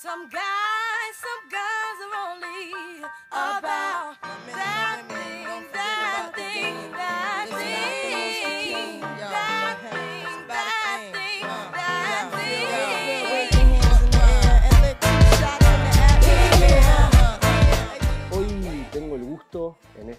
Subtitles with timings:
[0.00, 4.27] Some guys, some guys are only about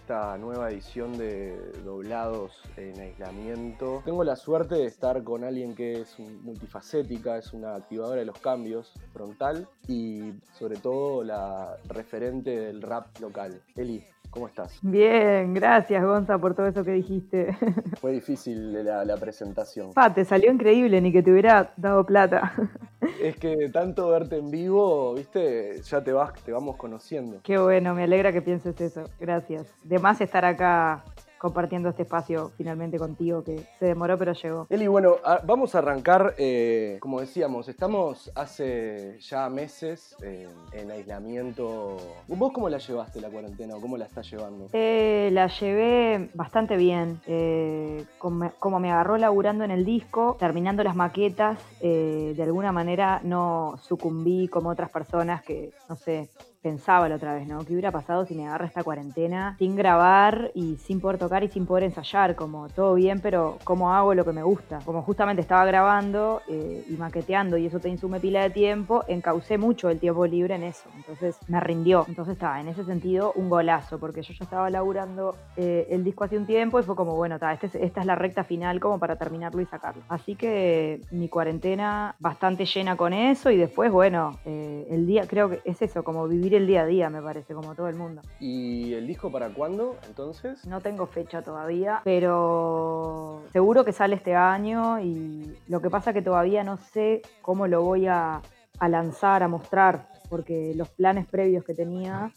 [0.10, 1.56] esta nueva edición de
[1.86, 4.02] Doblados en Aislamiento.
[4.04, 8.40] Tengo la suerte de estar con alguien que es multifacética, es una activadora de los
[8.40, 13.62] cambios frontal y sobre todo la referente del rap local.
[13.76, 14.78] Eli, ¿cómo estás?
[14.82, 17.56] Bien, gracias Gonza por todo eso que dijiste.
[18.02, 19.94] Fue difícil la, la presentación.
[19.94, 22.54] Pa, te salió increíble, ni que te hubiera dado plata.
[23.22, 27.40] Es que tanto verte en vivo, viste, ya te vas, te vamos conociendo.
[27.44, 29.04] Qué bueno, me alegra que pienses eso.
[29.20, 29.68] Gracias.
[29.84, 31.04] De más estar acá
[31.40, 34.68] compartiendo este espacio finalmente contigo, que se demoró pero llegó.
[34.70, 40.92] Eli, bueno, a- vamos a arrancar, eh, como decíamos, estamos hace ya meses eh, en
[40.92, 41.98] aislamiento.
[42.28, 44.68] ¿Vos cómo la llevaste la cuarentena o cómo la estás llevando?
[44.74, 47.20] Eh, la llevé bastante bien.
[47.26, 52.72] eh, como, como me agarró laburando en el disco, terminando las maquetas, eh, de alguna
[52.72, 56.30] manera no sucumbí como otras personas que, no sé,
[56.62, 57.66] pensaba la otra vez, ¿no?
[57.66, 61.48] ¿Qué hubiera pasado si me agarra esta cuarentena sin grabar y sin poder tocar y
[61.50, 62.36] sin poder ensayar?
[62.36, 64.80] Como todo bien, pero ¿cómo hago lo que me gusta?
[64.86, 69.58] Como justamente estaba grabando eh, y maqueteando y eso te insume pila de tiempo, encaucé
[69.58, 70.92] mucho el tiempo libre en eso.
[70.96, 72.06] Entonces me rindió.
[72.08, 76.24] Entonces estaba en ese sentido un golazo, porque yo ya estaba laburando eh, el disco
[76.24, 78.80] hace un tiempo y fue como, bueno, ta, este es- esta es la recta final
[78.80, 80.04] como para terminarlo y sacarlo.
[80.08, 85.50] Así que mi cuarentena bastante llena con eso y después, bueno, eh, el día, creo
[85.50, 88.22] que es eso, como vivir el día a día, me parece, como todo el mundo.
[88.40, 90.66] ¿Y el disco para cuándo, entonces?
[90.66, 96.22] No tengo fecha todavía, pero seguro que sale este año y lo que pasa que
[96.22, 98.42] todavía no sé cómo lo voy a,
[98.80, 102.32] a lanzar, a mostrar, porque los planes previos que tenía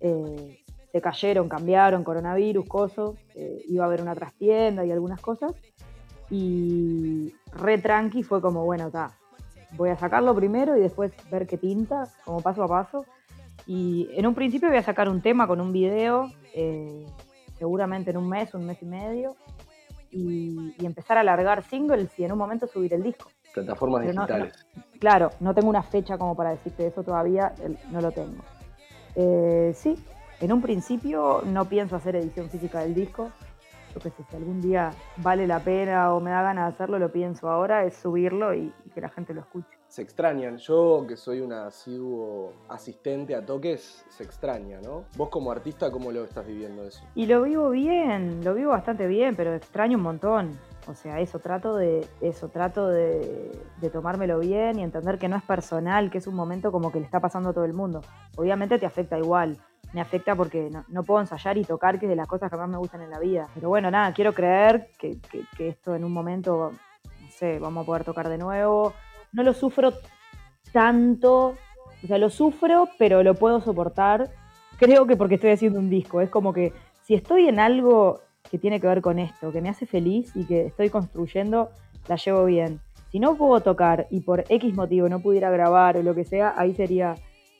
[0.00, 0.58] eh,
[0.90, 5.52] se cayeron, cambiaron, coronavirus, cosas, eh, iba a haber una trastienda y algunas cosas,
[6.30, 9.12] y re tranqui fue como, bueno, está,
[9.76, 13.04] voy a sacarlo primero y después ver qué tinta, como paso a paso.
[13.66, 17.06] Y en un principio voy a sacar un tema con un video, eh,
[17.58, 19.36] seguramente en un mes, un mes y medio,
[20.10, 23.30] y, y empezar a largar singles y en un momento subir el disco.
[23.54, 24.66] Plataformas Pero no- digitales.
[24.98, 27.52] Claro, no tengo una fecha como para decirte eso todavía,
[27.90, 28.42] no lo tengo.
[29.14, 29.96] Eh, sí,
[30.40, 33.30] en un principio no pienso hacer edición física del disco.
[33.94, 36.98] Yo qué sé, si algún día vale la pena o me da ganas de hacerlo,
[36.98, 39.76] lo pienso ahora, es subirlo y, y que la gente lo escuche.
[39.92, 40.56] Se extrañan.
[40.56, 45.04] Yo, que soy un asiduo asistente a toques, se extraña, ¿no?
[45.16, 47.04] Vos como artista, ¿cómo lo estás viviendo eso?
[47.14, 50.58] Y lo vivo bien, lo vivo bastante bien, pero extraño un montón.
[50.88, 55.36] O sea, eso, trato de, eso, trato de, de tomármelo bien y entender que no
[55.36, 58.00] es personal, que es un momento como que le está pasando a todo el mundo.
[58.36, 59.58] Obviamente te afecta igual.
[59.92, 62.56] Me afecta porque no, no puedo ensayar y tocar, que es de las cosas que
[62.56, 63.46] más me gustan en la vida.
[63.54, 66.72] Pero bueno, nada, quiero creer que, que- que esto en un momento,
[67.20, 68.94] no sé, vamos a poder tocar de nuevo.
[69.32, 69.92] No lo sufro
[70.72, 71.56] tanto,
[72.02, 74.30] o sea, lo sufro, pero lo puedo soportar.
[74.78, 76.20] Creo que porque estoy haciendo un disco.
[76.20, 76.72] Es como que
[77.02, 80.44] si estoy en algo que tiene que ver con esto, que me hace feliz y
[80.44, 81.70] que estoy construyendo,
[82.08, 82.80] la llevo bien.
[83.10, 86.54] Si no puedo tocar y por X motivo no pudiera grabar o lo que sea,
[86.56, 87.14] ahí sería,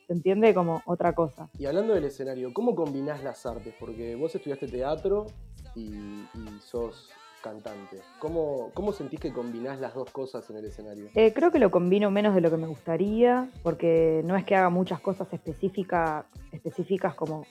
[0.06, 0.55] ¿se entiende?
[0.55, 1.49] Como otra cosa.
[1.59, 3.75] Y hablando del escenario, ¿cómo combinás las artes?
[3.78, 5.27] Porque vos estudiaste teatro
[5.75, 7.11] y, y sos
[7.42, 7.98] cantante.
[8.19, 11.10] ¿Cómo, ¿Cómo sentís que combinás las dos cosas en el escenario?
[11.14, 14.56] Eh, creo que lo combino menos de lo que me gustaría, porque no es que
[14.56, 17.47] haga muchas cosas específica- específicas como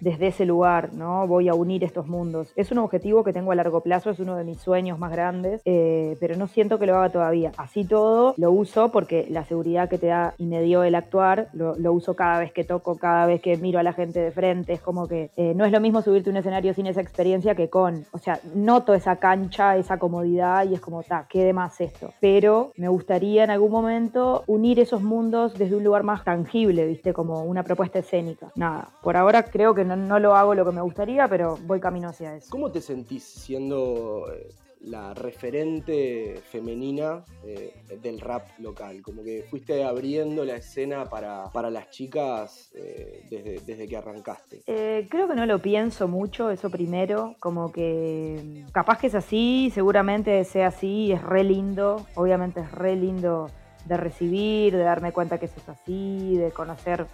[0.00, 1.26] desde ese lugar, ¿no?
[1.26, 2.52] Voy a unir estos mundos.
[2.56, 5.60] Es un objetivo que tengo a largo plazo, es uno de mis sueños más grandes,
[5.64, 7.52] eh, pero no siento que lo haga todavía.
[7.56, 11.48] Así todo, lo uso porque la seguridad que te da y me dio el actuar,
[11.52, 14.74] lo, uso cada vez que toco, cada vez que miro a la gente de frente.
[14.74, 17.54] Es como que eh, no es lo mismo subirte a un escenario sin esa experiencia
[17.54, 18.04] que con.
[18.12, 22.12] O sea, noto esa cancha, esa comodidad y es como, ta, qué de más esto.
[22.20, 27.12] Pero me gustaría en algún momento unir esos mundos desde un lugar más tangible, ¿viste?
[27.12, 28.52] Como una propuesta escénica.
[28.54, 31.80] Nada, por ahora creo que no, no lo hago lo que me gustaría, pero voy
[31.80, 32.48] camino hacia eso.
[32.50, 34.48] ¿Cómo te sentís siendo eh,
[34.80, 39.02] la referente femenina eh, del rap local?
[39.02, 44.62] Como que fuiste abriendo la escena para, para las chicas eh, desde, desde que arrancaste.
[44.66, 49.14] Eh, creo que no lo pienso mucho, eso primero, como que mm, capaz que es
[49.14, 53.50] así, seguramente sea así, es re lindo, obviamente es re lindo
[53.86, 57.06] de recibir, de darme cuenta que eso es así, de conocer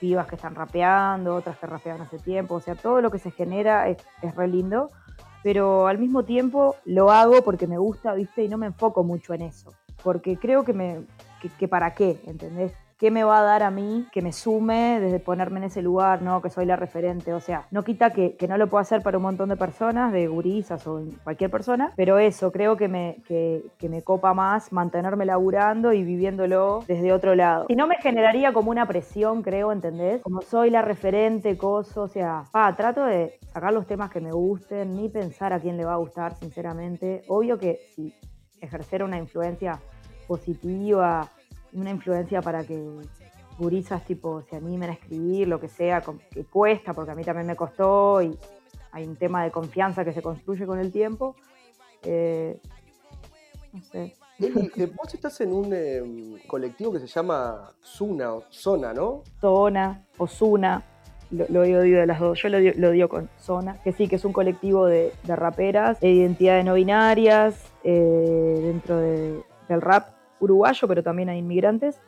[0.00, 3.30] pibas que están rapeando, otras que rapeaban hace tiempo, o sea, todo lo que se
[3.30, 4.90] genera es, es re lindo,
[5.42, 8.44] pero al mismo tiempo lo hago porque me gusta, ¿viste?
[8.44, 9.72] Y no me enfoco mucho en eso,
[10.02, 11.06] porque creo que me,
[11.40, 12.72] que, que para qué, ¿entendés?
[12.98, 16.20] Qué me va a dar a mí que me sume desde ponerme en ese lugar,
[16.22, 16.42] ¿no?
[16.42, 17.32] Que soy la referente.
[17.32, 20.12] O sea, no quita que, que no lo puedo hacer para un montón de personas,
[20.12, 25.24] de gurisas o cualquier persona, pero eso, creo que me, que, me copa más mantenerme
[25.24, 27.66] laburando y viviéndolo desde otro lado.
[27.68, 30.20] Si no me generaría como una presión, creo, ¿entendés?
[30.22, 34.32] Como soy la referente, coso, o sea, pa, trato de sacar los temas que me
[34.32, 37.22] gusten, ni pensar a quién le va a gustar, sinceramente.
[37.28, 38.14] Obvio que si
[38.60, 39.80] ejercer una influencia
[40.26, 41.28] positiva,
[41.72, 42.82] una influencia para que
[43.58, 47.46] gurisas tipo se animen a escribir, lo que sea, que cuesta, porque a mí también
[47.46, 48.38] me costó y
[48.92, 51.34] hay un tema de confianza que se construye con el tiempo.
[52.02, 52.60] Eh,
[53.72, 54.14] no sé.
[54.40, 59.24] Eh, vos estás en un em, colectivo que se llama Zuna, Zona, ¿no?
[59.40, 60.84] Zona o Zuna,
[61.30, 62.40] lo, he oído de las dos.
[62.40, 66.10] Yo lo, lo digo con Zona, que sí, que es un colectivo de, raperas, de
[66.10, 72.00] identidades no binarias, eh, dentro del rap uruguayo, pero también hay inmigrantes.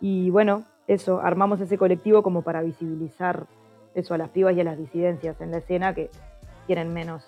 [0.00, 3.46] Y bueno, eso, armamos ese colectivo como para visibilizar
[3.94, 6.10] eso a las pibas y a las disidencias en la escena que
[6.66, 7.24] tienen menos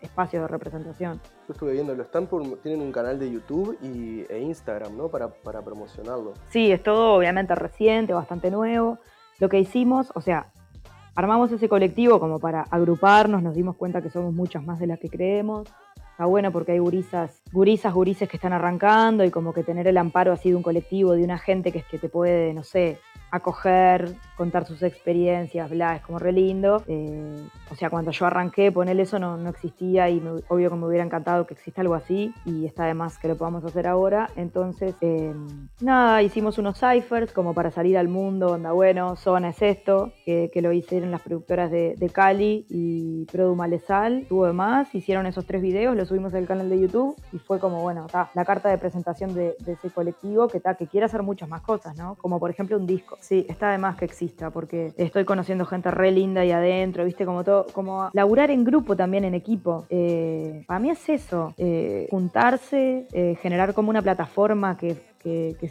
[0.00, 1.20] espacios de representación.
[1.46, 2.28] Yo estuve viendo, están
[2.62, 5.08] tienen un canal de YouTube y, e Instagram, ¿no?
[5.08, 6.34] Para, para promocionarlo.
[6.48, 8.98] Sí, es todo obviamente reciente, bastante nuevo.
[9.38, 10.52] Lo que hicimos, o sea,
[11.14, 14.98] armamos ese colectivo como para agruparnos, nos dimos cuenta que somos muchas más de las
[14.98, 15.68] que creemos.
[16.16, 19.98] Está bueno porque hay gurisas, gurisas, gurises que están arrancando y como que tener el
[19.98, 22.98] amparo así de un colectivo, de una gente que, es que te puede, no sé,
[23.36, 26.82] acoger, contar sus experiencias, bla, es como re lindo.
[26.86, 30.86] Eh, o sea, cuando yo arranqué, poner eso no, no existía y obvio que me
[30.86, 34.30] hubiera encantado que exista algo así y está de más que lo podamos hacer ahora.
[34.36, 39.62] Entonces, em, nada, hicimos unos ciphers como para salir al mundo, onda, bueno, Zona es
[39.62, 45.26] esto, que, lo hicieron las productoras de, Cali y Produ Malesal, tuvo de más, hicieron
[45.26, 48.44] esos tres videos, los subimos al canal de YouTube y fue como, bueno, está la
[48.44, 52.14] carta de presentación de, ese colectivo que, está que quiere hacer muchas más cosas, ¿no?
[52.14, 53.18] Como por ejemplo un disco.
[53.26, 57.26] Sí, está de más que exista, porque estoy conociendo gente re linda ahí adentro, viste,
[57.26, 59.84] como todo, como laburar en grupo también, en equipo.
[59.90, 65.16] Eh, para mí es eso, eh, juntarse, eh, generar como una plataforma que,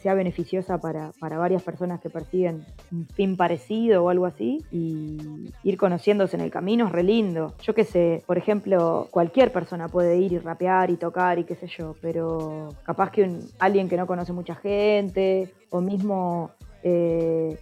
[0.02, 5.78] sea beneficiosa para, varias personas que persiguen un fin parecido o algo así, y ir
[5.78, 7.54] conociéndose en el camino es re lindo.
[7.62, 11.56] Yo qué sé, por ejemplo, cualquier persona puede ir y rapear y tocar y qué
[11.56, 16.52] sé yo, pero capaz que alguien que no conoce mucha gente, o mismo
[16.88, 17.58] eh,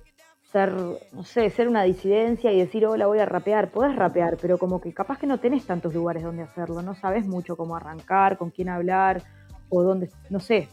[0.51, 0.73] ser,
[1.13, 3.71] no sé, ser una disidencia y decir, hola, voy a rapear.
[3.71, 7.25] Podés rapear, pero como que capaz que no tenés tantos lugares donde hacerlo, no sabes
[7.25, 9.23] mucho cómo arrancar, con quién hablar,
[9.69, 10.67] o dónde, no sé.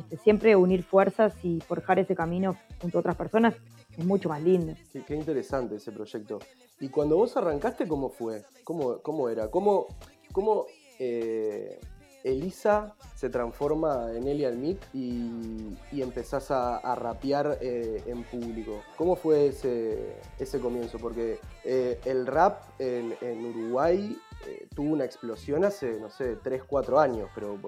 [0.00, 3.54] Este, siempre unir fuerzas y forjar ese camino junto a otras personas
[3.96, 4.74] es mucho más lindo.
[5.06, 6.40] Qué interesante ese proyecto.
[6.80, 8.42] Y cuando vos arrancaste, ¿cómo fue?
[8.64, 9.50] ¿Cómo, cómo era?
[9.50, 9.86] ¿Cómo,
[10.30, 10.66] cómo
[10.98, 11.80] eh,
[12.24, 18.82] Elisa se transforma en Elia Almic y, y empezás a, rapear eh, en público.
[18.96, 20.98] ¿Cómo fue ese, ese comienzo?
[20.98, 26.62] Porque eh, el rap en, en Uruguay eh, tuvo una explosión hace, no sé, 3,
[26.64, 27.58] 4 años, pero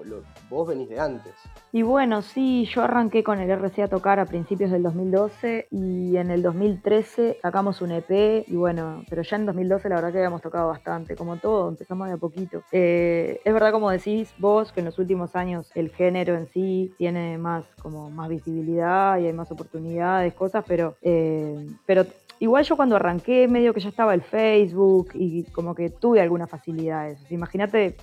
[0.49, 1.33] vos venís de antes.
[1.71, 6.17] Y bueno, sí, yo arranqué con el RC a tocar a principios del 2012 y
[6.17, 10.17] en el 2013 sacamos un EP y bueno, pero ya en 2012 la verdad que
[10.17, 12.63] habíamos tocado bastante, como todo, empezamos de a poquito.
[12.71, 16.93] Eh, es verdad como decís vos que en los últimos años el género en sí
[16.97, 22.05] tiene más como más visibilidad y hay más oportunidades, cosas, pero, eh, pero
[22.39, 26.49] Igual yo cuando arranqué, medio que ya estaba el Facebook y como que tuve algunas
[26.49, 27.19] facilidades.
[27.31, 27.95] Imagínate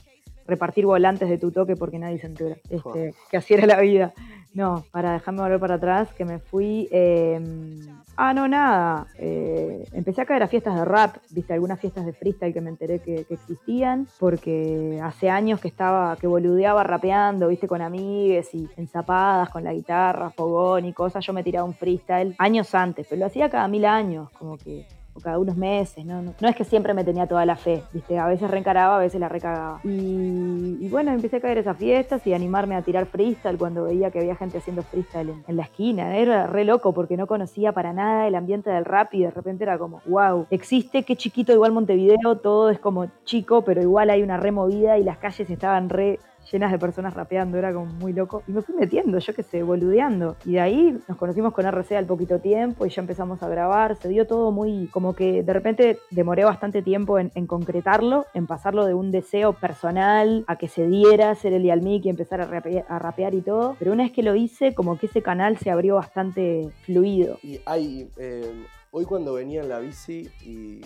[0.46, 2.56] repartir volantes de tu toque porque nadie se entera.
[2.68, 4.12] Este, que así era la vida.
[4.54, 6.88] No, para dejarme volver para atrás, que me fui.
[6.92, 7.80] Em,
[8.16, 9.08] ah, no, nada.
[9.18, 12.70] Eh, empecé a caer a fiestas de rap, viste, algunas fiestas de freestyle que me
[12.70, 18.68] enteré que, existían, porque hace años que estaba, que boludeaba rapeando, viste, con amigues y
[18.76, 21.26] enzapadas con la guitarra, fogón y cosas.
[21.26, 24.87] Yo me tiraba un freestyle años antes, pero lo hacía cada mil años, como que
[25.14, 26.23] o cada unos meses, ¿no?
[26.23, 28.18] No, es que siempre me tenía toda la fe, ¿viste?
[28.18, 29.80] A veces reencaraba, a veces la recagaba.
[29.85, 34.18] Y, bueno, empecé a caer esas fiestas y animarme a tirar freestyle cuando veía que
[34.18, 36.16] había gente haciendo freestyle en, la esquina.
[36.16, 39.64] Era re loco porque no conocía para nada el ambiente del rap y de repente
[39.64, 44.23] era como, wow, existe, qué chiquito, igual Montevideo, todo es como chico, pero igual hay
[44.23, 46.18] una removida y las calles estaban re
[46.50, 48.42] llenas de personas rapeando, era como muy loco.
[48.46, 50.36] Y me fui metiendo, yo qué sé, boludeando.
[50.44, 53.96] Y de ahí nos conocimos con RC al poquito tiempo y ya empezamos a grabar.
[53.96, 58.86] Se dio todo muy, como que de repente demoré bastante tiempo en, concretarlo, en pasarlo
[58.86, 63.34] de un deseo personal a que se diera ser el Mic y empezar a rapear,
[63.34, 63.76] y todo.
[63.78, 67.38] Pero una vez que lo hice, como que ese canal se abrió bastante fluido.
[67.42, 68.08] Y hay.
[68.16, 68.64] Eh,
[68.96, 70.80] Hoy cuando venía en la bici y,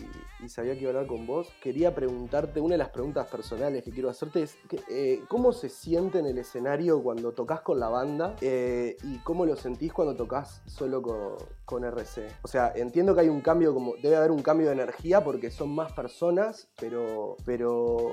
[0.48, 3.90] sabía que iba a hablar con vos, quería preguntarte, una de las preguntas personales que
[3.90, 4.56] quiero hacerte es,
[4.88, 9.44] eh, ¿cómo se siente en el escenario cuando tocas con la banda eh, y cómo
[9.44, 11.34] lo sentís cuando tocas solo con,
[11.66, 12.28] con, RC?
[12.40, 15.50] O sea, entiendo que hay un cambio, como debe haber un cambio de energía porque
[15.50, 18.10] son más personas, pero, pero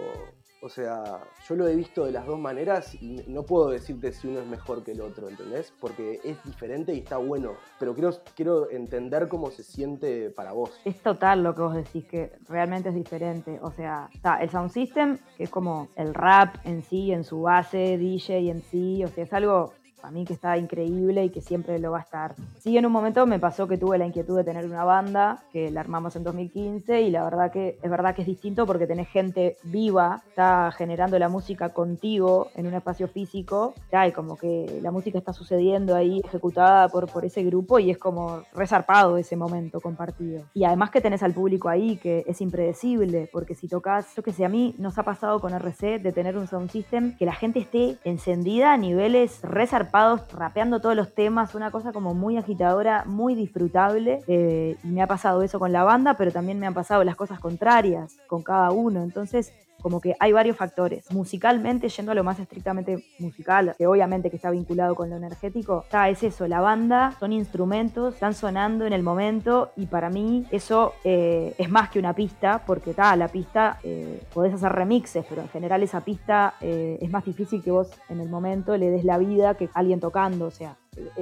[0.66, 4.28] o sea, yo lo he visto de las dos maneras y no puedo decirte si
[4.28, 5.72] uno es mejor que el otro, ¿entendés?
[5.80, 7.52] Porque es diferente y está bueno.
[7.78, 10.72] Pero quiero, quiero entender cómo se siente para vos.
[10.84, 13.60] Es total lo que vos decís, que realmente es diferente.
[13.62, 17.44] O sea, está el sound system, que es como el rap en sí, en su
[17.44, 19.04] base, DJ en sí.
[19.04, 19.72] O sea, es algo
[20.06, 22.36] a mí que está increíble y que siempre lo va a estar.
[22.60, 25.72] Sí, en un momento me pasó que tuve la inquietud de tener una banda, que
[25.72, 29.08] la armamos en 2015 y la verdad que es verdad que es distinto porque tenés
[29.10, 33.74] gente viva, está generando la música contigo en un espacio físico,
[34.08, 37.98] y como que la música está sucediendo ahí ejecutada por, por ese grupo y es
[37.98, 40.44] como resarpado ese momento compartido.
[40.54, 44.34] Y además que tenés al público ahí que es impredecible, porque si tocas, yo que
[44.34, 47.34] sé, a mí nos ha pasado con RC de tener un sound system que la
[47.34, 49.95] gente esté encendida a niveles resarpados
[50.34, 54.22] rapeando todos los temas, una cosa como muy agitadora, muy disfrutable.
[54.28, 57.16] Eh, y me ha pasado eso con la banda, pero también me han pasado las
[57.16, 59.04] cosas contrarias con cada uno.
[59.04, 59.54] Entonces,
[59.86, 61.12] como que hay varios factores.
[61.12, 65.84] Musicalmente, yendo a lo más estrictamente musical, que obviamente que está vinculado con lo energético,
[65.84, 70.48] está, es eso, la banda, son instrumentos, están sonando en el momento y para mí
[70.50, 75.24] eso eh, es más que una pista, porque está, la pista eh, podés hacer remixes,
[75.30, 78.90] pero en general esa pista eh, es más difícil que vos en el momento le
[78.90, 80.78] des la vida que alguien tocando, o sea,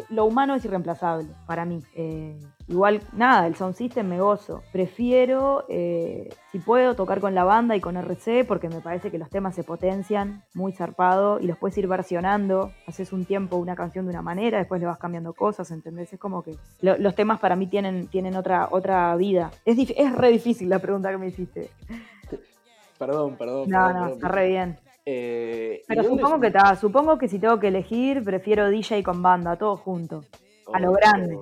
[0.10, 1.80] lo humano es irreemplazable para mí.
[1.96, 4.62] Eh, igual, nada, el sound system me gozo.
[4.72, 9.18] Prefiero, eh, si puedo, tocar con la banda y con RC porque me parece que
[9.18, 12.72] los temas se potencian muy zarpado y los puedes ir versionando.
[12.88, 16.14] Haces un tiempo una canción de una manera, después le vas cambiando cosas, ¿entendés?
[16.14, 19.52] Es como que los temas para mí tienen, tienen otra, otra vida.
[19.66, 21.70] Es, es re difícil la pregunta que me hiciste.
[23.00, 23.70] Perdón, perdón.
[23.70, 24.78] No, no, está re bien.
[25.06, 29.58] Eh, Pero supongo que está, supongo que si tengo que elegir, prefiero DJ con banda,
[29.58, 30.24] todo junto.
[30.74, 31.40] a lo grande.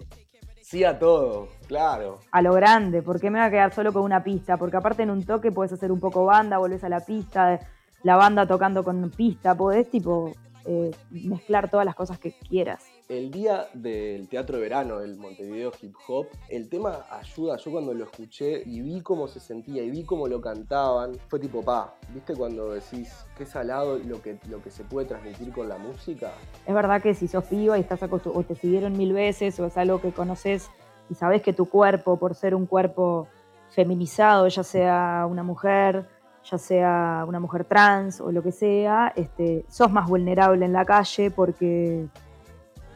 [0.62, 2.20] Sí a todo, claro.
[2.32, 4.58] A lo grande, ¿por qué me va a quedar solo con una pista?
[4.58, 7.60] Porque aparte en un toque puedes hacer un poco banda, volvés a la pista,
[8.04, 10.32] la banda tocando con pista, podés tipo
[10.66, 12.86] eh, mezclar todas las cosas que quieras.
[13.12, 17.58] El día del Teatro de Verano del Montevideo Hip Hop, el tema ayuda.
[17.58, 21.38] Yo cuando lo escuché y vi cómo se sentía y vi cómo lo cantaban, fue
[21.38, 25.68] tipo, pa, ¿viste cuando decís qué salado lo que, lo que se puede transmitir con
[25.68, 26.32] la música?
[26.66, 29.78] Es verdad que si sos piba y estás o te siguieron mil veces o es
[29.78, 30.70] algo que conoces
[31.10, 33.28] y sabes que tu cuerpo, por ser un cuerpo
[33.72, 36.08] feminizado, ya sea una mujer,
[36.50, 40.86] ya sea una mujer trans o lo que sea, este, sos más vulnerable en la
[40.86, 42.08] calle porque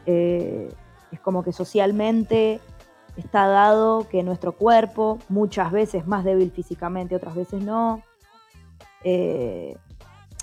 [0.05, 0.73] eh,
[1.11, 2.59] es como que socialmente
[3.17, 8.03] está dado que nuestro cuerpo, muchas veces más débil físicamente, otras veces no,
[9.03, 9.77] eh,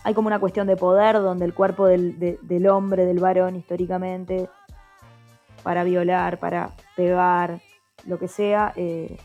[0.04, 4.49] hay como una cuestión de poder donde el cuerpo del, hombre, del varón históricamente,
[5.62, 7.61] para violar, para pegar,
[8.07, 9.16] lo que sea, eh,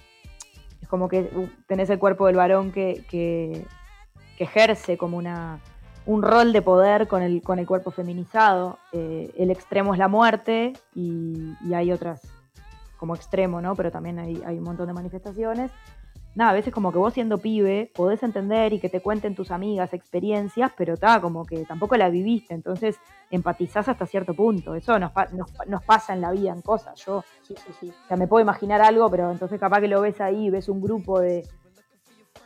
[0.88, 1.30] como que
[1.68, 3.66] tenés el cuerpo del varón que,
[4.38, 5.60] ejerce como una,
[6.08, 8.80] un rol de poder con el, con el cuerpo feminizado.
[8.92, 12.22] Eh, el extremo es la muerte y, y, hay otras
[12.98, 13.76] como extremo, ¿no?
[13.76, 15.72] Pero también hay, hay un montón de manifestaciones
[16.38, 19.50] nada, a veces como que vos siendo pibe podés entender y que te cuenten tus
[19.50, 23.00] amigas experiencias, pero está como que tampoco la viviste, entonces
[23.32, 24.76] empatizás hasta cierto punto.
[24.76, 25.12] Eso nos,
[25.66, 27.04] nos, pasa en la vida, en cosas.
[27.04, 27.90] Yo sí, sí, sí.
[27.90, 30.80] O sea, me puedo imaginar algo, pero entonces capaz que lo ves ahí, ves un
[30.80, 31.44] grupo de,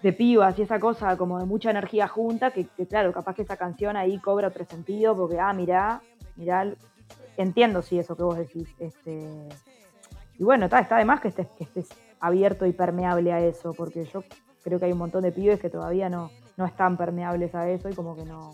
[0.01, 3.58] de pibas y esa cosa como de mucha energía junta, que, claro, capaz que esa
[3.58, 6.01] canción ahí cobra otro sentido, porque, ah, mirá,
[6.36, 6.74] mirá,
[7.38, 8.70] entiendo sí eso que vos decís.
[8.79, 9.50] Este,
[10.38, 11.89] y bueno, está, está de más que estés, que estés
[12.20, 14.24] abierto y permeable a eso, porque yo
[14.63, 17.89] creo que hay un montón de pibes que todavía no, no están permeables a eso
[17.89, 18.53] y como que no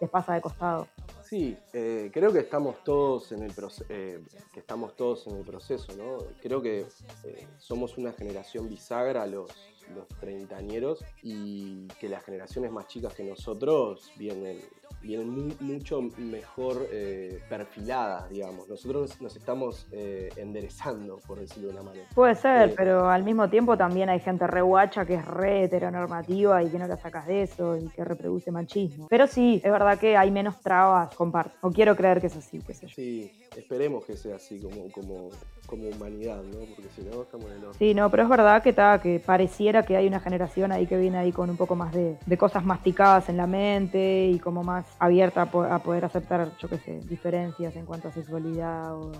[0.00, 0.86] les pasa de costado.
[1.22, 3.52] Sí, eh, creo que estamos todos en el
[3.90, 4.20] eh,
[4.52, 6.18] que estamos todos en el proceso, ¿no?
[6.40, 6.86] Creo que
[7.24, 9.50] eh, somos una generación bisagra los,
[9.94, 14.60] los treintañeros y que las generaciones más chicas que nosotros vienen
[15.00, 18.68] vienen mucho mejor eh, perfiladas, digamos.
[18.68, 22.06] Nosotros nos estamos eh, enderezando, por decirlo de una manera.
[22.14, 25.64] Puede ser, eh, pero al mismo tiempo también hay gente re guacha que es re
[25.64, 29.08] heteronormativa y que no la sacas de eso y que reproduce machismo.
[29.08, 31.56] Pero sí, es verdad que hay menos trabas, comparto.
[31.62, 32.94] O quiero creer que es así, qué sé yo.
[32.94, 35.30] Sí, esperemos que sea así como, como,
[35.66, 36.58] como humanidad, ¿no?
[36.74, 39.82] Porque si no, estamos en el Sí, no, pero es verdad que, está que pareciera
[39.84, 42.64] que hay una generación ahí que viene ahí con un poco más de, de cosas
[42.64, 47.76] masticadas en la mente y como más abierta a, poder aceptar, yo qué sé, diferencias
[47.76, 49.12] en cuanto a sexualidad o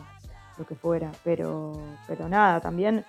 [0.59, 1.11] lo que fuera.
[1.25, 1.73] Pero,
[2.07, 3.05] pero nada, también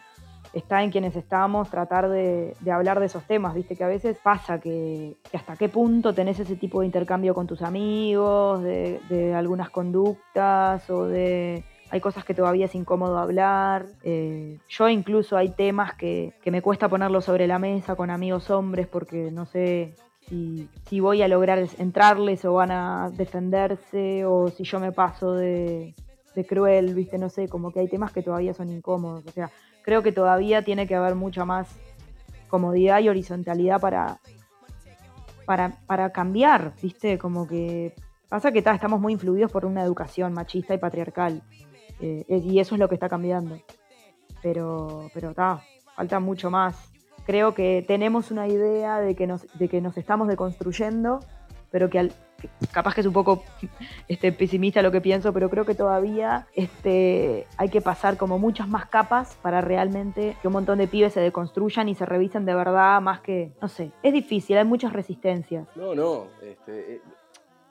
[0.54, 4.60] está en quienes estamos tratar de, hablar de esos temas, viste que a veces pasa
[4.60, 10.90] que, hasta qué punto tenés ese tipo de intercambio con tus amigos, de, algunas conductas
[10.90, 11.64] o de...
[11.92, 13.88] Hay cosas que todavía es incómodo hablar.
[14.04, 18.52] Eh, yo incluso hay temas que, que me cuesta ponerlos sobre la mesa con amigos
[18.52, 19.96] hombres porque no sé
[20.28, 25.96] si, voy a lograr entrarles o van a defenderse o si yo me paso de,
[26.48, 29.26] cruel, viste, no sé, como que hay temas que todavía son incómodos.
[29.26, 29.50] O sea,
[29.84, 31.68] creo que todavía tiene que haber mucha más
[32.48, 34.20] comodidad y horizontalidad para,
[35.86, 37.18] para, cambiar, ¿viste?
[37.18, 37.94] Como que
[38.30, 41.44] pasa que estamos muy influidos por una educación machista y patriarcal.
[42.00, 43.60] Eh, y eso es lo que está cambiando.
[44.42, 45.62] Pero, pero está,
[45.96, 46.90] falta mucho más.
[47.30, 51.20] Creo que tenemos una idea de que nos, de que nos estamos deconstruyendo,
[51.70, 52.12] pero que al,
[52.72, 53.44] capaz que es un poco
[54.08, 58.68] este, pesimista lo que pienso, pero creo que todavía este, hay que pasar como muchas
[58.68, 62.56] más capas para realmente que un montón de pibes se deconstruyan y se revisen de
[62.56, 65.68] verdad, más que, no sé, es difícil, hay muchas resistencias.
[65.76, 67.02] No, no, este, eh,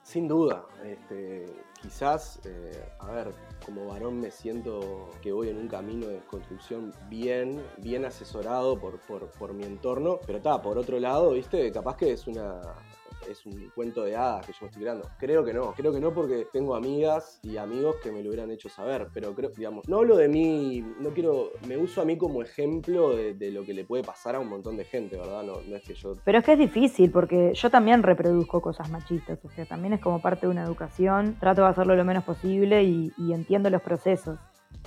[0.03, 1.47] sin duda, este,
[1.81, 3.33] quizás, eh, a ver,
[3.65, 8.99] como varón me siento que voy en un camino de construcción bien, bien asesorado por,
[8.99, 12.61] por, por mi entorno, pero está, por otro lado, viste, capaz que es una,
[13.29, 15.09] es un cuento de hadas que yo me estoy creando.
[15.17, 18.51] Creo que no, creo que no porque tengo amigas y amigos que me lo hubieran
[18.51, 22.17] hecho saber, pero creo, digamos, no hablo de mí, no quiero, me uso a mí
[22.17, 25.43] como ejemplo de, lo que le puede pasar a un montón de gente, ¿verdad?
[25.43, 26.15] No, no es que yo...
[26.23, 30.01] Pero es que es difícil porque yo también reproduzco cosas machistas, o sea, también es
[30.01, 33.81] como parte de una educación, trato de hacerlo lo menos posible y, y entiendo los
[33.81, 34.37] procesos.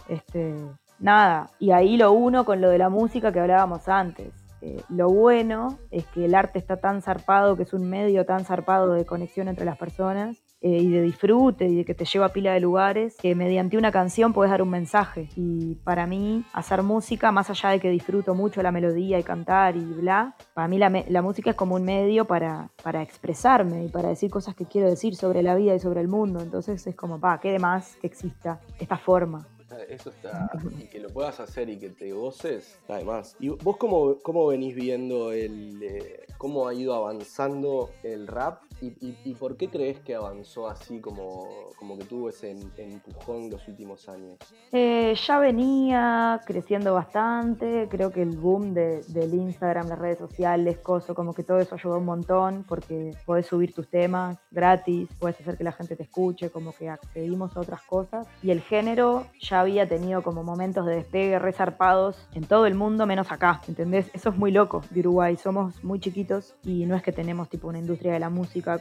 [0.08, 0.54] Este,
[0.98, 5.10] nada, y ahí lo uno con lo de la música que hablábamos antes eh, lo
[5.10, 9.04] bueno es que el arte está tan zarpado, que es un medio tan zarpado de
[9.04, 12.52] conexión entre las personas eh, y de disfrute y de que te lleva a pila
[12.52, 15.28] de lugares, que mediante una canción puedes dar un mensaje.
[15.34, 19.76] Y para mí, hacer música, más allá de que disfruto mucho la melodía y cantar
[19.76, 24.10] y bla, para mí la, música es como un medio para, para expresarme y para
[24.10, 26.38] decir cosas que quiero decir sobre la vida y sobre el mundo.
[26.38, 29.48] Entonces es como, pa, ¿qué de más que exista esta forma?
[29.88, 30.50] Eso está.
[30.78, 33.36] Y que lo puedas hacer y que te goces, además.
[33.40, 35.82] ¿Y vos cómo, cómo venís viendo el.
[35.82, 41.46] Eh, cómo ha ido avanzando el rap ¿Y, por qué crees que avanzó así como,
[41.96, 44.38] que tuvo ese empujón los últimos años?
[44.72, 50.78] Eh, ya venía creciendo bastante, creo que el boom de, del Instagram, las redes sociales,
[50.78, 55.40] coso, como que todo eso ayudó un montón porque podés subir tus temas gratis, puedes
[55.40, 58.26] hacer que la gente te escuche, como que accedimos a otras cosas.
[58.42, 63.06] Y el género ya había tenido como momentos de despegue resarpados en todo el mundo,
[63.06, 64.10] menos acá, ¿entendés?
[64.12, 67.68] Eso es muy loco de Uruguay, somos muy chiquitos y no es que tenemos tipo
[67.68, 68.71] una industria de la música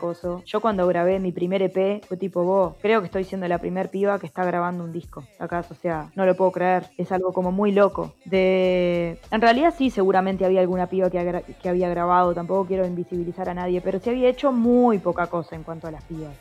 [0.45, 3.89] yo cuando grabé mi primer EP fue tipo, vos, creo que estoy siendo la primer
[3.89, 7.33] piba que está grabando un disco acá, o sea, no lo puedo creer, es algo
[7.33, 8.13] como muy loco.
[8.25, 9.19] De...
[9.31, 13.81] En realidad sí, seguramente había alguna piba que, había grabado, tampoco quiero invisibilizar a nadie,
[13.81, 16.35] pero se había hecho muy poca cosa en cuanto a las pibas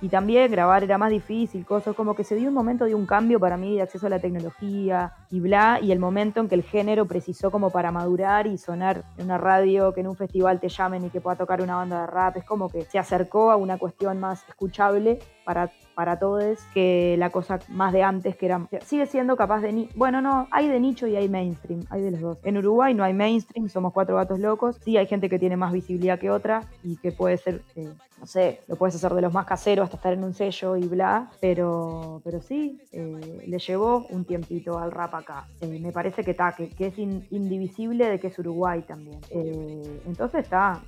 [0.00, 3.06] y también grabar era más difícil, cosas como que se dio un momento de un
[3.06, 6.54] cambio para mí de acceso a la tecnología y bla, y el momento en que
[6.54, 10.60] el género precisó como para madurar y sonar en una radio, que en un festival
[10.60, 13.50] te llamen y que pueda tocar una banda de rap, es como que se acercó
[13.50, 18.44] a una cuestión más escuchable para para todos que la cosa más de antes que
[18.44, 22.02] era sigue siendo capaz de ni bueno no hay de nicho y hay mainstream hay
[22.02, 22.38] de los dos.
[22.42, 24.76] En Uruguay no hay mainstream somos cuatro gatos locos.
[24.84, 27.88] Sí hay gente que tiene más visibilidad que otra y que puede ser eh,
[28.20, 30.86] no sé lo puedes hacer de los más caseros hasta estar en un sello y
[30.86, 35.48] bla pero pero sí eh, le llevó un tiempito al rap acá.
[35.62, 39.20] Eh, me parece que está que, es indivisible de que es Uruguay también.
[40.06, 40.82] Entonces está,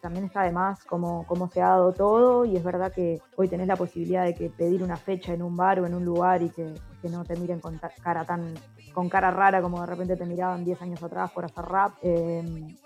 [0.00, 3.48] también está de más cómo, cómo se ha dado todo y es verdad que hoy
[3.48, 3.87] tenés la posibilidad
[4.24, 7.08] de que pedir una fecha en un bar o en un lugar y que, que
[7.08, 8.54] no te miren con cara tan
[8.92, 11.92] con cara rara como de repente te miraban 10 años atrás por hacer rap.
[12.02, 12.42] Eh,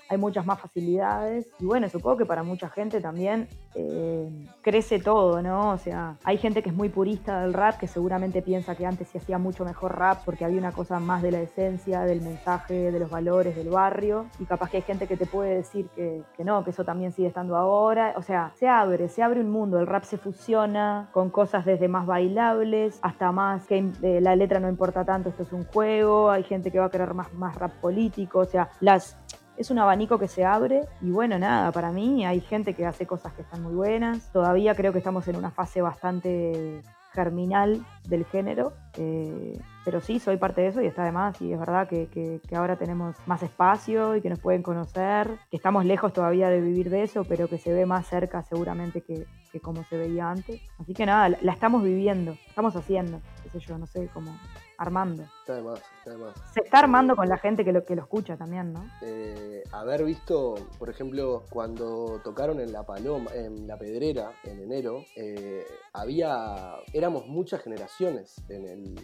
[0.09, 5.41] hay muchas más facilidades y bueno, supongo que para mucha gente también eh, crece todo,
[5.41, 5.71] ¿no?
[5.71, 9.09] O sea, hay gente que es muy purista del rap que seguramente piensa que antes
[9.09, 12.93] se hacía mucho mejor rap porque había una cosa más de la esencia, del mensaje,
[12.93, 16.23] de los valores del barrio y capaz que hay gente que te puede decir que,
[16.37, 18.15] que no, que eso también sigue estando ahora.
[18.17, 21.89] O sea, se abre, se abre un mundo, el rap se fusiona con cosas desde
[21.89, 23.67] más bailables hasta más
[24.03, 26.91] eh, la letra no importa tanto, esto es un juego hay gente que va a
[26.91, 29.17] querer más, más rap político, o sea, las,
[29.57, 33.07] es un abanico que se abre y bueno, nada, para mí hay gente que hace
[33.07, 38.25] cosas que están muy buenas, todavía creo que estamos en una fase bastante germinal del
[38.25, 41.89] género, eh, pero sí, soy parte de eso y está de más y es verdad
[41.89, 46.61] que, ahora tenemos más espacio y que nos pueden conocer, que estamos lejos todavía de
[46.61, 49.27] vivir de eso, pero que se ve más cerca seguramente que,
[49.61, 50.63] como se veía antes.
[50.79, 53.21] Así que nada, la, estamos viviendo, estamos haciendo.
[53.53, 54.37] Sé yo, no sé, como
[54.79, 55.23] armando.
[55.41, 56.35] Está de más, está de más.
[56.53, 58.85] Se está armando con la gente que lo, que lo escucha también, ¿no?
[59.03, 65.05] Eh, haber visto, por ejemplo, cuando tocaron en La Paloma, en La Pedrera, en enero,
[65.17, 68.95] eh, había, éramos muchas generaciones en el,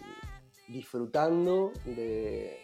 [0.67, 2.57] disfrutando de,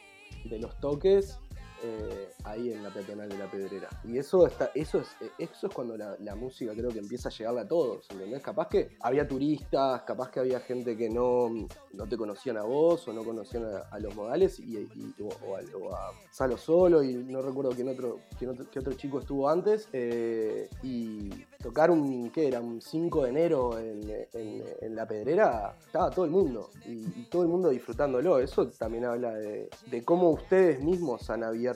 [0.45, 1.39] de los toques
[1.85, 3.89] eh, ahí en la peatonal de la Pedrera.
[4.03, 7.31] Y eso está, eso es, eh, eso es cuando la, música creo que empieza a
[7.31, 8.41] llegarle a todos, ¿entendés?
[8.41, 11.49] Capaz que había turistas, capaz que había gente que no,
[11.93, 14.75] no te conocían a vos o no conocían a, los modales y,
[15.21, 19.87] o, a, o Salo Solo y no recuerdo quién otro, quién otro, chico estuvo antes.
[19.93, 21.29] eh, y
[21.61, 22.61] tocar un, ¿qué era?
[22.61, 27.41] Un 5 de enero en, en- la Pedrera, estaba todo el mundo y, y todo
[27.41, 28.39] el mundo disfrutándolo.
[28.39, 31.74] Eso también habla de, de cómo ustedes mismos han abierto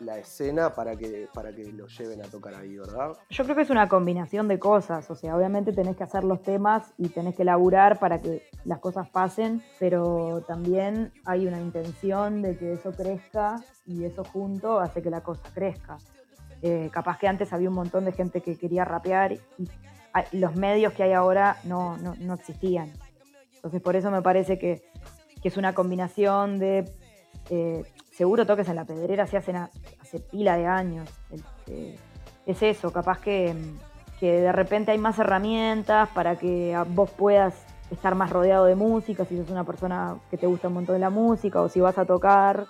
[0.00, 3.12] la escena para que, para que lo lleven a tocar ahí, ¿verdad?
[3.30, 6.42] Yo creo que es una combinación de cosas, o sea, obviamente tenés que hacer los
[6.42, 12.42] temas y tenés que laburar para que las cosas pasen, pero también hay una intención
[12.42, 15.98] de que eso crezca y eso junto hace que la cosa crezca.
[16.62, 19.40] Eh, capaz que antes había un montón de gente que quería rapear y
[20.32, 22.90] los medios que hay ahora no, no, no existían.
[23.56, 24.82] Entonces por eso me parece que,
[25.42, 26.90] que es una combinación de...
[27.50, 27.84] eh,
[28.16, 31.10] seguro toques en la pedrera se hacen hace pila de años.
[31.30, 31.96] Este,
[32.46, 33.54] es eso, capaz que,
[34.18, 37.54] que de repente hay más herramientas para que vos puedas
[37.90, 41.10] estar más rodeado de música, si sos una persona que te gusta un montón la
[41.10, 42.66] música o si vas a tocar,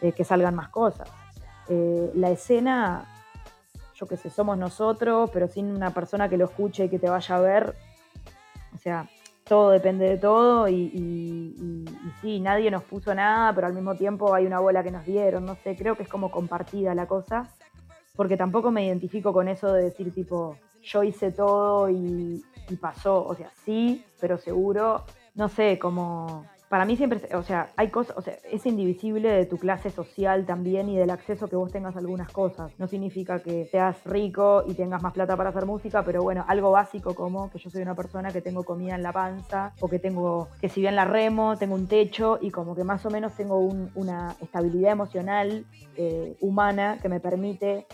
[0.00, 1.10] eh, que salgan más cosas.
[1.68, 3.04] Eh, la escena,
[3.94, 7.10] yo qué sé, somos nosotros, pero sin una persona que lo escuche y que te
[7.10, 7.74] vaya a ver,
[8.74, 9.08] o sea,
[9.44, 11.84] todo depende de todo y,
[12.20, 15.44] sí, nadie nos puso nada, pero al mismo tiempo hay una bola que nos dieron,
[15.44, 17.48] no sé, creo que es como compartida la cosa,
[18.16, 22.42] porque tampoco me identifico con eso de decir tipo, yo hice todo y
[22.80, 25.04] pasó, o sea, sí, pero seguro,
[25.34, 26.46] no sé, como...
[26.74, 30.44] Para mí siempre, o sea, hay cosas, o sea, es indivisible de tu clase social
[30.44, 32.72] también y del acceso que vos tengas a algunas cosas.
[32.80, 36.72] No significa que seas rico y tengas más plata para hacer música, pero bueno, algo
[36.72, 40.00] básico como que yo soy una persona que tengo comida en la panza o que
[40.00, 43.34] tengo, que si bien la remo, tengo un techo y como que más o menos
[43.36, 45.64] tengo un- una estabilidad emocional
[45.96, 47.86] eh, humana que me permite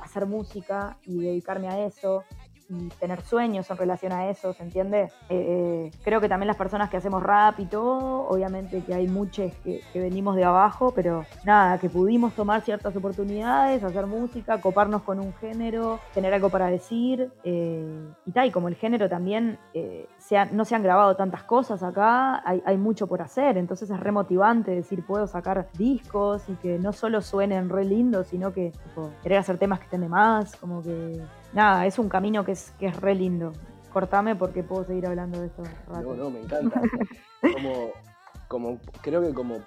[0.00, 2.26] hacer música y dedicarme a eso
[2.68, 5.10] y tener sueños en relación a eso, ¿se entiende?
[5.28, 9.06] Eh, eh, creo que también las personas que hacemos rap y todo, obviamente que hay
[9.06, 15.02] muchos que, venimos de abajo, pero nada, que pudimos tomar ciertas oportunidades, hacer música, coparnos
[15.02, 19.58] con un género, tener algo para decir, eh, y tal, y como el género también
[20.18, 23.90] se ha- no se han grabado tantas cosas acá, hay, hay mucho por hacer, entonces
[23.90, 28.70] es remotivante decir, puedo sacar discos y que no solo suenen re lindos, sino que
[28.70, 31.20] tipo, querer hacer temas que estén de más, como que
[31.54, 33.52] nada, es un camino que es, que es re lindo.
[33.92, 35.62] Cortame porque puedo seguir hablando de esto.
[35.88, 36.80] No, no, me encanta.
[37.40, 37.90] Como,
[38.48, 39.58] como, creo que como,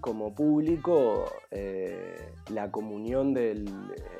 [0.00, 3.66] como público, eh, la comunión del,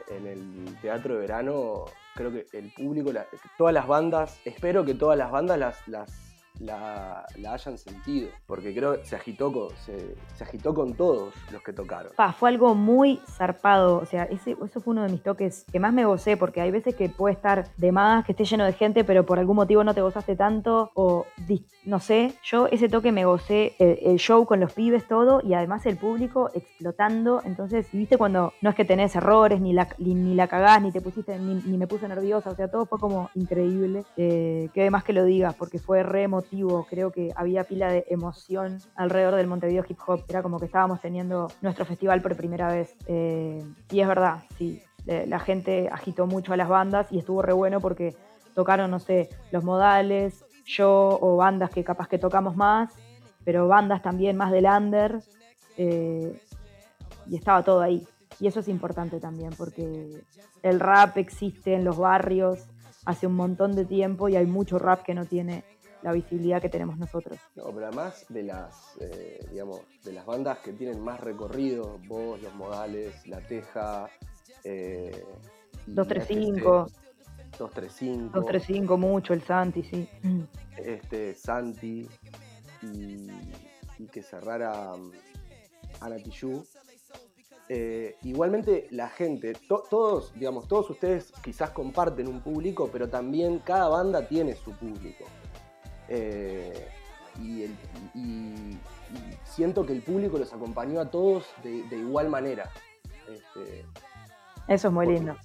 [0.08, 1.84] en el teatro de verano,
[2.14, 3.26] creo que el público, la-
[3.58, 8.74] todas las bandas, espero que todas las bandas las, las la, la hayan sentido, porque
[8.74, 12.12] creo que se agitó, con, se, agitó con todos los que tocaron.
[12.38, 13.98] Fue algo muy zarpado.
[13.98, 16.70] O sea, ese, eso fue uno de mis toques que más me gocé, porque hay
[16.70, 19.84] veces que puede estar de más, que esté lleno de gente, pero por algún motivo
[19.84, 21.26] no te gozaste tanto, o
[21.84, 22.34] no sé.
[22.42, 25.96] Yo ese toque me gocé, el, el show con los pibes, todo, y además el
[25.96, 27.42] público explotando.
[27.44, 30.90] Entonces, viste cuando no es que tenés errores, ni la, ni, ni la cagás, ni
[30.90, 34.04] te pusiste, ni, ni me puse nerviosa, o sea, todo fue como increíble.
[34.16, 36.45] Eh, que además que lo digas, porque fue re emotivo.
[36.88, 40.24] Creo que había pila de emoción alrededor del Montevideo Hip Hop.
[40.28, 42.94] Era como que estábamos teniendo nuestro festival por primera vez.
[43.06, 44.82] Eh, y es verdad, sí.
[45.06, 48.16] La gente agitó mucho a las bandas y estuvo re bueno porque
[48.56, 52.92] tocaron, no sé, los modales, yo o bandas que capaz que tocamos más,
[53.44, 55.20] pero bandas también más del under.
[55.76, 56.40] eh,
[57.28, 58.06] y estaba todo ahí.
[58.40, 60.22] Y eso es importante también porque
[60.62, 62.66] el rap existe en los barrios
[63.04, 65.64] hace un montón de tiempo y hay mucho rap que no tiene
[66.06, 67.40] la visibilidad que tenemos nosotros.
[67.56, 72.40] No, pero además de las, eh, digamos, de las bandas que tienen más recorrido, vos,
[72.40, 74.08] Los Modales, La Teja,
[74.62, 75.24] eh,
[75.84, 80.08] y 235, FT, 235, 235 mucho, el Santi, sí.
[80.76, 82.08] este, Santi
[82.82, 83.26] y,
[83.98, 85.10] y que cerrara um,
[86.00, 86.62] Ana Tijoux.
[87.68, 93.58] Eh, igualmente la gente, to- todos, digamos, todos ustedes quizás comparten un público, pero también
[93.58, 95.24] cada banda tiene su público.
[96.08, 96.88] Eh,
[97.42, 97.76] y, el-
[98.14, 98.72] y-
[99.12, 102.70] y siento que el público los acompañó a todos de, de igual manera.
[103.28, 103.84] Este,
[104.68, 105.36] Eso es muy Porque- lindo.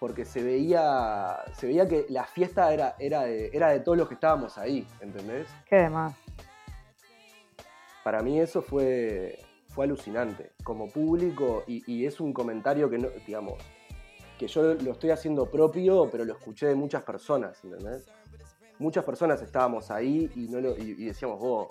[0.00, 4.08] porque se veía, se veía que la fiesta era, era, de, era de todos los
[4.08, 5.48] que estábamos ahí, ¿entendés?
[5.68, 6.14] Qué demás.
[8.04, 13.08] Para mí eso fue, fue alucinante como público y, y es un comentario que no,
[13.26, 13.54] digamos,
[14.38, 18.06] que yo lo estoy haciendo propio, pero lo escuché de muchas personas, ¿entendés?
[18.78, 21.68] Muchas personas estábamos ahí y, no lo- y- decíamos, vos,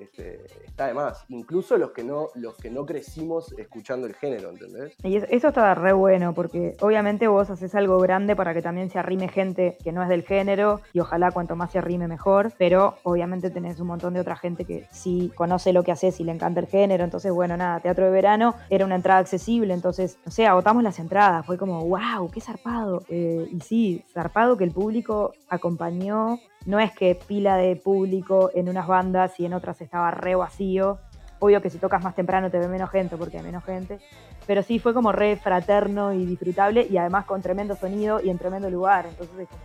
[0.00, 1.24] este, está de más.
[1.28, 4.94] Incluso los que, no, los que no crecimos escuchando el género, ¿entendés?
[5.02, 8.98] Y eso, está re bueno, porque obviamente vos haces algo grande para que también se
[8.98, 12.96] arrime gente que no es del género, y ojalá cuanto más se arrime mejor, pero
[13.02, 16.32] obviamente tenés un montón de otra gente que sí conoce lo que haces y le
[16.32, 20.32] encanta el género, entonces bueno, nada, Teatro de Verano era una entrada accesible, entonces, no
[20.32, 23.02] sé, agotamos las entradas, fue como, wow, qué zarpado.
[23.08, 28.68] Eh, y sí, zarpado que el público acompañó, no es que pila de público en
[28.68, 30.98] unas bandas y en otras estaba re vacío,
[31.38, 33.98] obvio que si tocas más temprano te ve menos gente porque hay menos gente,
[34.46, 38.38] pero sí fue como re fraterno y disfrutable y además con tremendo sonido y en
[38.38, 39.06] tremendo lugar.
[39.06, 39.62] Entonces es como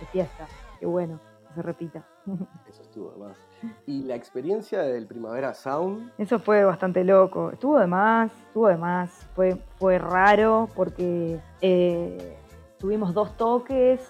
[0.00, 0.46] de fiesta.
[0.78, 2.04] Qué bueno que se repita.
[2.68, 3.36] Eso estuvo de más.
[3.86, 7.50] Y la experiencia del Primavera Sound, Eso fue bastante loco.
[7.50, 9.10] Estuvo de más, estuvo de más.
[9.34, 12.36] Fue, fue raro porque eh,
[12.78, 14.00] tuvimos dos toques.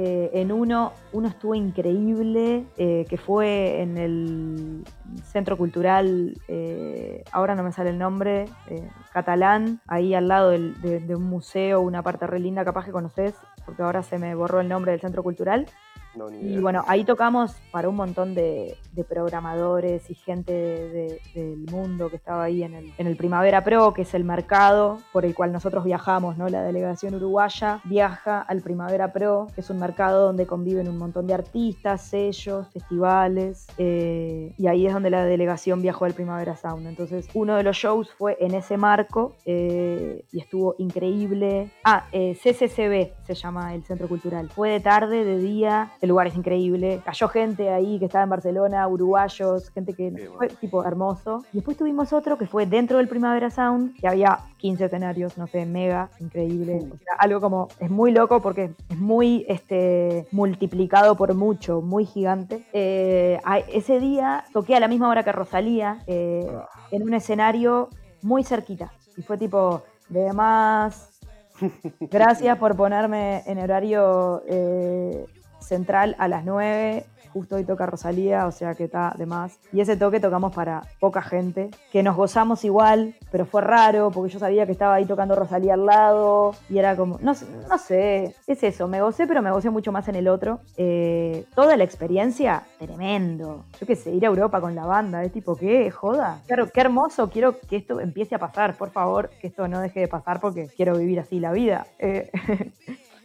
[0.00, 4.84] Eh, en uno, uno estuvo increíble, eh, que fue en el
[5.24, 10.80] Centro Cultural, eh, ahora no me sale el nombre, eh, catalán, ahí al lado del-
[10.80, 13.34] de, de un museo, una parte re linda, capaz que conoces,
[13.66, 15.66] porque ahora se me borró el nombre del Centro Cultural.
[16.16, 21.20] No, Y bueno, ahí tocamos para un montón de, de programadores y gente de- de-
[21.34, 24.98] del mundo que estaba ahí en el, en el Primavera Pro, que es el mercado
[25.12, 26.48] por el cual nosotros viajamos, ¿no?
[26.48, 31.26] La delegación uruguaya viaja al Primavera Pro, que es un mercado donde conviven un montón
[31.26, 36.86] de artistas, sellos, festivales, eh, y ahí es donde la delegación viajó al Primavera Sound.
[36.86, 41.70] Entonces, uno de los shows fue en ese marco eh, y estuvo increíble.
[41.84, 44.48] Ah, eh, CCCB se llama el Centro Cultural.
[44.50, 47.00] Fue de tarde, de día, el lugar es increíble.
[47.04, 51.44] Cayó gente ahí que estaba en Barcelona, uruguayos, gente que fue tipo hermoso.
[51.52, 55.46] Y después tuvimos otro que fue dentro del Primavera Sound, que había 15 escenarios, no
[55.46, 56.86] sé, mega, increíble.
[56.92, 62.04] O sea, algo como, es muy loco porque es muy este, multiplicado por mucho, muy
[62.04, 62.64] gigante.
[62.72, 63.38] Eh,
[63.72, 66.68] ese día toqué a la misma hora que Rosalía, eh, Ah.
[66.90, 67.88] en un escenario
[68.22, 68.92] muy cerquita.
[69.16, 71.20] Y fue tipo, de más,
[72.00, 75.26] gracias por ponerme en horario eh,
[75.60, 77.04] central a las 9.
[77.30, 79.58] Justo hoy toca Rosalía, o sea que está de más.
[79.70, 84.32] Y ese toque tocamos para poca gente, que nos gozamos igual, pero fue raro porque
[84.32, 88.62] yo sabía que estaba ahí tocando Rosalía al lado y era como, no, sé- es
[88.62, 90.60] eso, me gocé, pero me gocé mucho más en el otro.
[90.78, 93.66] Eh, toda la experiencia, tremendo.
[93.78, 95.90] Yo qué sé, ir a Europa con la banda, es tipo, ¿qué?
[95.90, 96.40] Joda.
[96.46, 100.00] Claro, qué hermoso, quiero que esto empiece a pasar, por favor, que esto no deje
[100.00, 101.86] de pasar porque quiero vivir así la vida.
[101.98, 102.30] Eh,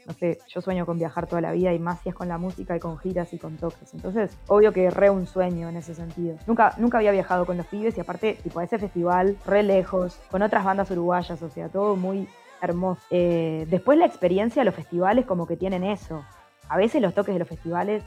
[0.05, 2.37] no sé, yo sueño con viajar toda la vida y más si es con la
[2.37, 3.93] música y con giras y con toques.
[3.93, 6.37] Entonces, obvio que re un sueño en ese sentido.
[6.47, 10.19] Nunca, nunca había viajado con los pibes y aparte, tipo, a ese festival, re lejos,
[10.29, 12.27] con otras bandas uruguayas, o sea, todo muy
[12.61, 13.01] hermoso.
[13.09, 16.23] Eh, después la experiencia de los festivales como que tienen eso.
[16.69, 18.03] A veces los toques de los festivales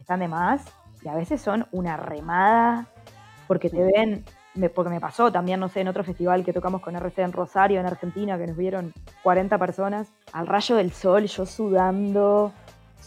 [0.00, 0.64] están de más
[1.02, 2.86] y a veces son una remada
[3.46, 4.24] porque te ven,
[4.74, 7.80] porque me pasó también, no sé, en otro festival que tocamos con RC en Rosario,
[7.80, 12.52] en Argentina, que nos vieron 40 personas, al rayo del sol, yo sudando,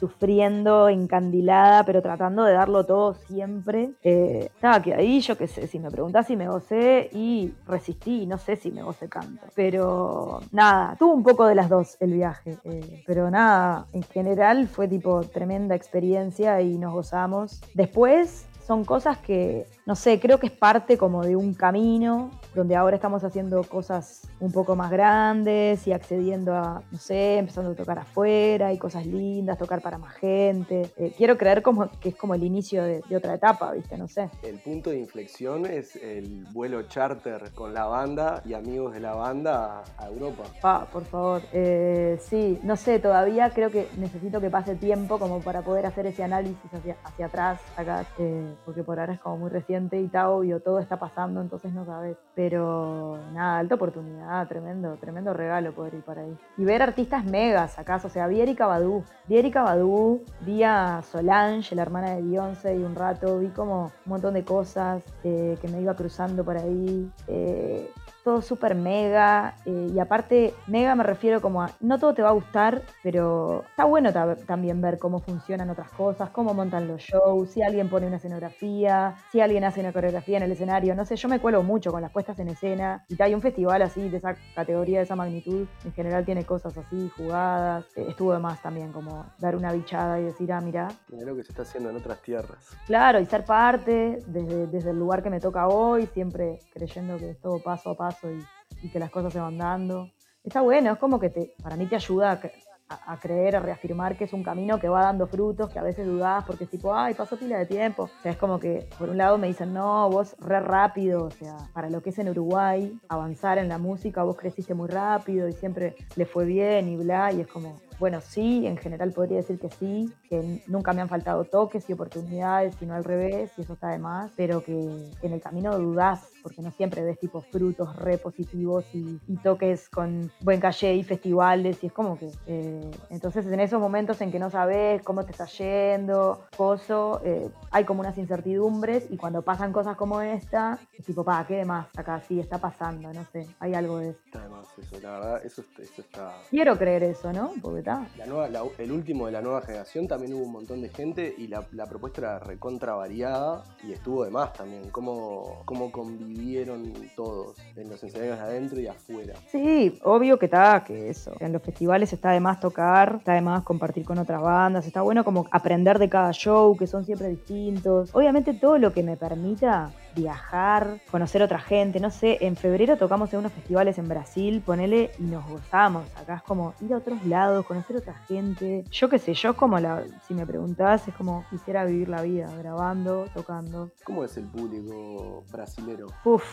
[0.02, 3.92] sufriendo, encandilada, pero tratando de darlo todo siempre.
[4.02, 8.26] Eh, estaba que ahí, yo qué sé, si me preguntás si me gocé y resistí,
[8.26, 9.46] no sé si me gocé tanto.
[9.54, 14.68] Pero nada, tuvo un poco de las dos el viaje, eh, pero nada, en general
[14.68, 17.62] fue tipo tremenda experiencia y nos gozamos.
[17.76, 22.76] Después son cosas que, no sé, creo que es parte como de un camino donde
[22.76, 27.76] ahora estamos haciendo cosas un poco más grandes y accediendo a, no sé, empezando a
[27.76, 30.92] tocar afuera y cosas lindas, tocar para más gente.
[30.98, 33.98] Eh, quiero creer como que es como el inicio de, de otra etapa, ¿viste?
[33.98, 34.30] No sé.
[34.44, 39.14] El punto de inflexión es el vuelo charter con la banda y amigos de la
[39.14, 40.44] banda a Europa.
[40.62, 41.42] Pa, por favor.
[41.54, 46.08] Eh, sí, no sé, todavía creo que necesito que pase tiempo como para poder hacer
[46.08, 50.06] ese análisis hacia, hacia atrás acá, eh, porque por ahora es como muy reciente y
[50.06, 52.18] está obvio, todo está pasando, entonces no sabes.
[52.36, 56.38] Pero nada, alta oportunidad, tremendo, tremendo regalo poder ir para ahí.
[56.58, 61.02] Y ver artistas megas acá, o sea, vi Erika Badu, vi Erika Badu, vi a
[61.04, 65.58] Solange, la hermana de Beyoncé, y un rato, vi como un montón de cosas eh,
[65.62, 67.10] que me iba cruzando por ahí.
[67.28, 67.90] Eh,
[68.24, 69.56] todo súper mega.
[69.66, 73.64] eh, y aparte, mega me refiero como a, no todo te va a gustar, pero
[73.70, 77.90] está bueno ta- también ver cómo funcionan otras cosas, cómo montan los shows, si alguien
[77.90, 80.96] pone una escenografía, si alguien hace una coreografía en el escenario.
[80.96, 83.04] No sé, yo me cuelo mucho con las puestas en escena.
[83.10, 86.78] Y hay un festival así, de esa categoría, de esa magnitud, en general tiene cosas
[86.78, 87.86] así, jugadas.
[87.96, 91.44] Eh, estuvo de más también, como dar una bichada y decir, ah, mira, lo que
[91.44, 92.70] se está haciendo en otras tierras.
[92.86, 97.32] Claro, y ser parte desde, desde el lugar que me toca hoy, siempre creyendo que
[97.32, 98.46] es todo paso a paso y,
[98.84, 100.10] y que las cosas se van dando.
[100.44, 102.52] Está bueno, es como que te, para mí te ayuda a, cre-
[102.90, 105.84] a- a creer, a reafirmar que es un camino que va dando frutos, que a
[105.84, 108.04] veces dudás porque es tipo, ay, pasó pila de tiempo.
[108.04, 111.32] O sea, es como que por un lado me dicen, no, vos re rápido, o
[111.32, 115.48] sea, para lo que es en Uruguay, avanzar en la música, vos creciste muy rápido
[115.48, 119.38] y siempre le fue bien y bla, y es como, bueno, sí, en general podría
[119.38, 123.62] decir que sí, que nunca me han faltado toques y oportunidades, sino al revés, y
[123.62, 124.74] eso está de más, pero que
[125.22, 129.90] en el camino dudás, porque no siempre ves tipo frutos re positivos y, y toques
[129.90, 134.32] con buen calle y festivales, y es como que, eh, entonces en esos momentos en
[134.32, 139.42] que no sabes cómo te está yendo, coso, eh, hay como unas incertidumbres, y cuando
[139.42, 142.22] pasan cosas como esta, es tipo, pa, ¿qué de más acá?
[142.22, 144.20] Sí, está pasando, no sé, hay algo de eso.
[144.26, 146.32] Está de más eso, la verdad, eso, está- eso está.
[146.50, 147.54] Quiero creer eso, ¿no?
[147.62, 150.82] Porque está, La nueva, la- el último de la nueva generación también hubo un montón
[150.82, 154.90] de gente y la, la propuesta era recontra variada y estuvo de más también.
[154.92, 155.92] Cómo, cómo
[156.32, 159.34] convivieron todos en los escenarios de adentro y afuera.
[159.52, 161.34] Sí, obvio que está, que eso.
[161.40, 165.02] En los festivales está de más tocar, está de más compartir con otras bandas, está
[165.02, 168.10] bueno como aprender de cada show, que son siempre distintos.
[168.14, 173.32] Obviamente todo lo que me permita viajar, conocer otra gente, no sé, en febrero tocamos
[173.34, 176.06] en unos festivales en Brasil, ponele y nos gozamos.
[176.16, 178.84] Acá es como ir a otros lados, conocer otra gente.
[178.92, 182.50] Yo qué sé, yo como la, si me preguntás, es como quisiera vivir la vida,
[182.58, 183.92] grabando, tocando.
[184.04, 186.08] ¿Cómo es el público brasilero?
[186.24, 186.44] Uf,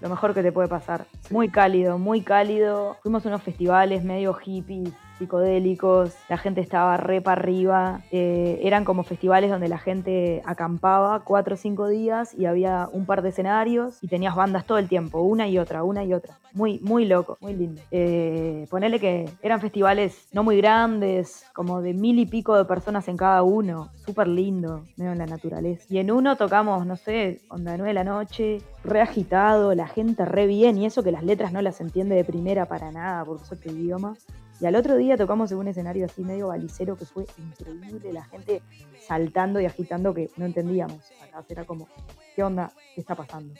[0.00, 1.06] lo mejor que te puede pasar.
[1.20, 1.34] Sí.
[1.34, 2.96] Muy cálido, muy cálido.
[3.02, 6.14] Fuimos a unos festivales medio hippies, psicodélicos.
[6.28, 8.00] La gente estaba re para arriba.
[8.10, 13.06] Eh, eran como festivales donde la gente acampaba cuatro o cinco días y había un
[13.06, 16.38] par de escenarios y tenías bandas todo el tiempo, una y otra, una y otra.
[16.54, 17.82] Muy, muy loco, muy lindo.
[17.90, 23.08] Eh, ponele que eran festivales no muy grandes, como de mil y pico de personas
[23.08, 23.90] en cada uno.
[24.04, 25.84] Súper lindo, medio en la naturaleza.
[25.88, 30.24] Y en uno tocamos, no sé, onda nueve de la noche, re agitado, la gente
[30.24, 33.44] re bien, y eso que las letras no las entiende de primera para nada, porque
[33.44, 34.16] es otro idioma.
[34.60, 38.24] Y al otro día tocamos en un escenario así medio balicero que fue increíble, la
[38.24, 38.62] gente
[38.98, 41.12] saltando y agitando que no entendíamos.
[41.22, 41.88] Acá era como,
[42.34, 42.72] ¿qué onda?
[42.94, 43.54] ¿Qué está pasando?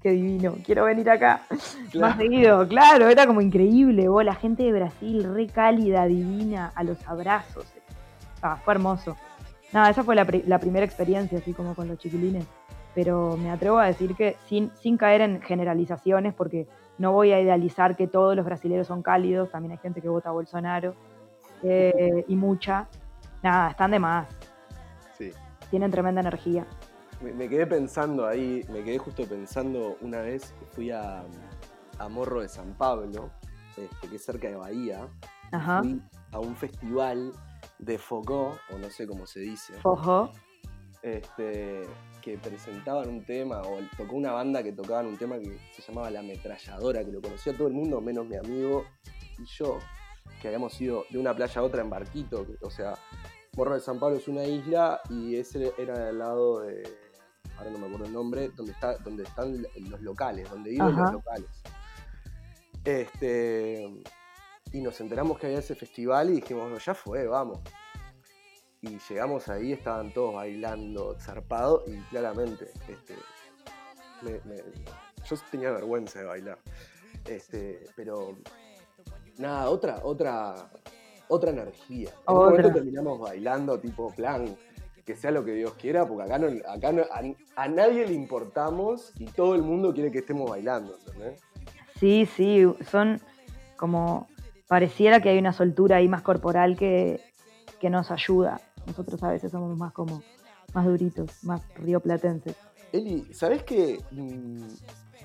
[0.00, 1.42] Qué divino, quiero venir acá
[1.98, 6.84] más seguido, claro, era como increíble, vos, la gente de Brasil re cálida, divina, a
[6.84, 7.66] los abrazos.
[8.40, 9.16] Ah, fue hermoso.
[9.72, 12.46] Nada, esa fue la, pri- la primera experiencia, así como con los chiquilines.
[12.94, 16.66] Pero me atrevo a decir que sin, sin caer en generalizaciones, porque
[16.98, 20.28] no voy a idealizar que todos los brasileños son cálidos, también hay gente que vota
[20.28, 20.94] a Bolsonaro,
[21.62, 22.88] eh, y mucha.
[23.42, 24.28] Nada, están de más,
[25.16, 25.30] Sí.
[25.70, 26.66] tienen tremenda energía.
[27.20, 31.24] Me, me quedé pensando ahí, me quedé justo pensando una vez que fui a,
[31.98, 33.30] a Morro de San Pablo,
[33.76, 35.08] este, que es cerca de Bahía.
[35.52, 35.80] Ajá.
[35.82, 36.00] Fui
[36.32, 37.32] a un festival
[37.78, 40.30] de Focó, o no sé cómo se dice, Ojo.
[41.02, 41.82] Este,
[42.22, 46.10] que presentaban un tema, o tocó una banda que tocaban un tema que se llamaba
[46.10, 48.84] La Ametralladora, que lo conocía todo el mundo, menos mi amigo
[49.38, 49.78] y yo,
[50.42, 52.94] que habíamos ido de una playa a otra en barquito, que- o sea,
[53.56, 56.82] Morro de San Pablo es una isla y ese era al lado de,
[57.56, 61.02] ahora no me acuerdo el nombre, donde, está, donde están los locales, donde viven Ajá.
[61.04, 61.50] los locales.
[62.84, 63.84] Este,
[64.72, 67.58] y nos enteramos que había ese festival y dijimos, bueno, ya fue, vamos.
[68.80, 73.14] Y llegamos ahí, estaban todos bailando zarpado y claramente, este,
[74.22, 74.62] me- me-
[75.28, 76.58] yo tenía vergüenza de bailar.
[77.24, 78.36] Este, pero
[79.36, 80.70] nada, otra, otra,
[81.28, 82.10] otra energía.
[82.10, 84.56] En un momento terminamos bailando tipo plan,
[85.04, 88.12] que sea lo que Dios quiera, porque acá, no, acá no- a, a nadie le
[88.14, 91.40] importamos y todo el mundo quiere que estemos bailando, ¿entendés?
[91.98, 93.20] Sí, sí, son
[93.76, 94.28] como
[94.68, 97.20] pareciera que hay una soltura ahí más corporal que,
[97.80, 98.60] que nos ayuda.
[98.88, 100.22] Nosotros a veces somos más como
[100.74, 102.56] más duritos, más rioplatenses.
[102.92, 104.66] Eli, ¿sabés que mm,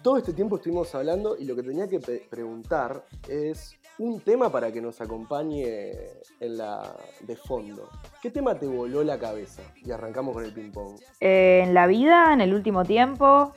[0.01, 1.99] todo este tiempo estuvimos hablando y lo que tenía que
[2.29, 5.91] preguntar es un tema para que nos acompañe
[6.39, 7.89] en la de fondo?
[8.21, 9.61] ¿Qué tema te voló la cabeza?
[9.83, 10.99] Y arrancamos con el ping-pong.
[11.21, 13.53] Eh, en la vida, en el último tiempo,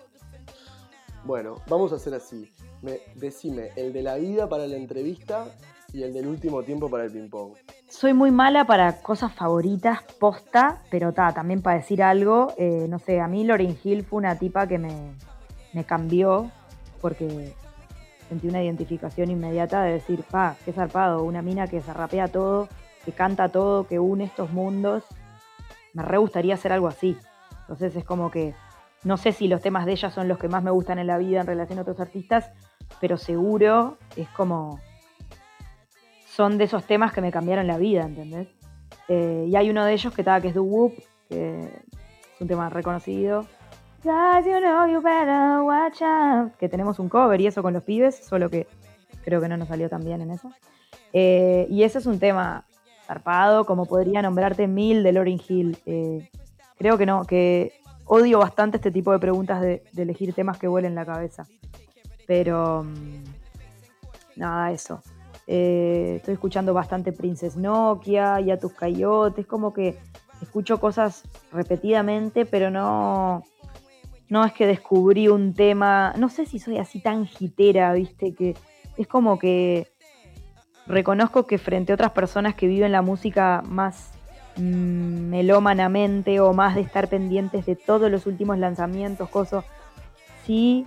[1.24, 2.52] Bueno, vamos a hacer así.
[2.82, 5.48] Me, decime el de la vida para la entrevista
[5.92, 7.54] y el del último tiempo para el ping-pong.
[7.88, 12.98] soy muy mala para cosas favoritas, posta, pero ta, también para decir algo, eh, no
[12.98, 15.12] sé, a mí Lauryn Hill fue una tipa que me,
[15.72, 16.50] me cambió
[17.00, 17.54] porque
[18.28, 22.68] sentí una identificación inmediata de decir, pa, qué zarpado, una mina que se rapea todo,
[23.04, 25.04] que canta todo, que une estos mundos.
[25.94, 27.16] Me re gustaría hacer algo así.
[27.60, 28.54] Entonces es como que
[29.04, 31.18] no sé si los temas de ella son los que más me gustan en la
[31.18, 32.50] vida en relación a otros artistas,
[33.00, 34.80] pero seguro es como.
[36.36, 38.48] Son de esos temas que me cambiaron la vida, ¿entendés?
[39.08, 40.92] Eh, y hay uno de ellos que, está, que es Do Whoop,
[41.30, 43.46] que es un tema reconocido.
[44.04, 46.54] You know you better watch out.
[46.58, 48.66] Que tenemos un cover y eso con los pibes, solo que
[49.24, 50.52] creo que no nos salió tan bien en eso.
[51.14, 52.66] Eh, y ese es un tema
[53.06, 55.78] zarpado, como podría nombrarte mil de Lauryn Hill.
[55.86, 56.28] Eh,
[56.78, 60.94] creo que no, que odio bastante este tipo de preguntas de, elegir temas que vuelen
[60.94, 61.46] la cabeza.
[62.26, 63.24] Pero mm,
[64.36, 65.02] nada, eso.
[65.46, 69.98] Eh, estoy escuchando bastante Princess Nokia y a tus coyotes, como que
[70.42, 71.22] escucho cosas
[71.52, 73.44] repetidamente, pero no,
[74.28, 78.56] no es que descubrí un tema, no sé si soy así tan gitera, viste, que
[78.96, 79.88] es como que
[80.86, 84.16] reconozco que frente a otras personas que viven la música más
[84.58, 89.64] Mm, melómanamente o más de estar pendientes de todos los últimos lanzamientos, cosas.
[90.44, 90.86] Sí,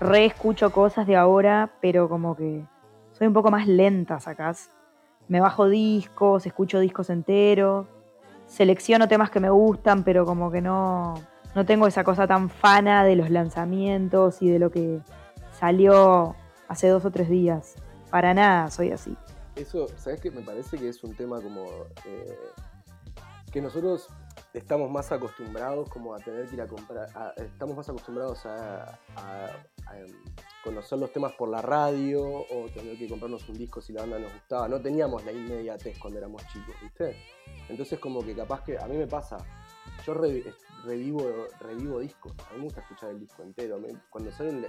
[0.00, 2.64] reescucho cosas de ahora, pero como que
[3.14, 4.70] soy un poco más lenta, sacás.
[5.28, 7.86] Me bajo discos, escucho discos enteros,
[8.46, 11.14] selecciono temas que me gustan, pero como que no,
[11.54, 15.00] no tengo esa cosa tan fana de los lanzamientos y de lo que
[15.58, 16.34] salió
[16.68, 17.76] hace dos o tres días.
[18.10, 19.16] Para nada soy así.
[19.56, 20.30] Eso, ¿sabes qué?
[20.30, 21.64] Me parece que es un tema como
[22.04, 22.38] eh,
[23.50, 24.08] que nosotros
[24.52, 28.98] estamos más acostumbrados como a tener que ir a comprar, estamos más acostumbrados a,
[29.94, 30.08] em,
[30.64, 34.18] conocer los temas por la radio o tener que comprarnos un disco si la banda
[34.18, 34.66] nos gustaba.
[34.66, 37.16] No teníamos la inmediatez cuando éramos chicos, ¿viste?
[37.68, 39.36] Entonces como que capaz que a mí me pasa,
[40.06, 41.22] yo revivo,
[41.60, 43.78] revivo discos, a mí me gusta escuchar el disco entero.
[44.08, 44.64] Cuando salen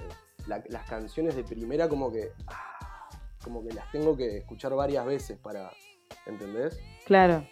[0.45, 3.09] las canciones de primera como que, ah,
[3.41, 5.71] como que las tengo que escuchar varias veces para,
[6.25, 6.77] ¿entendés?
[7.05, 7.45] Claro.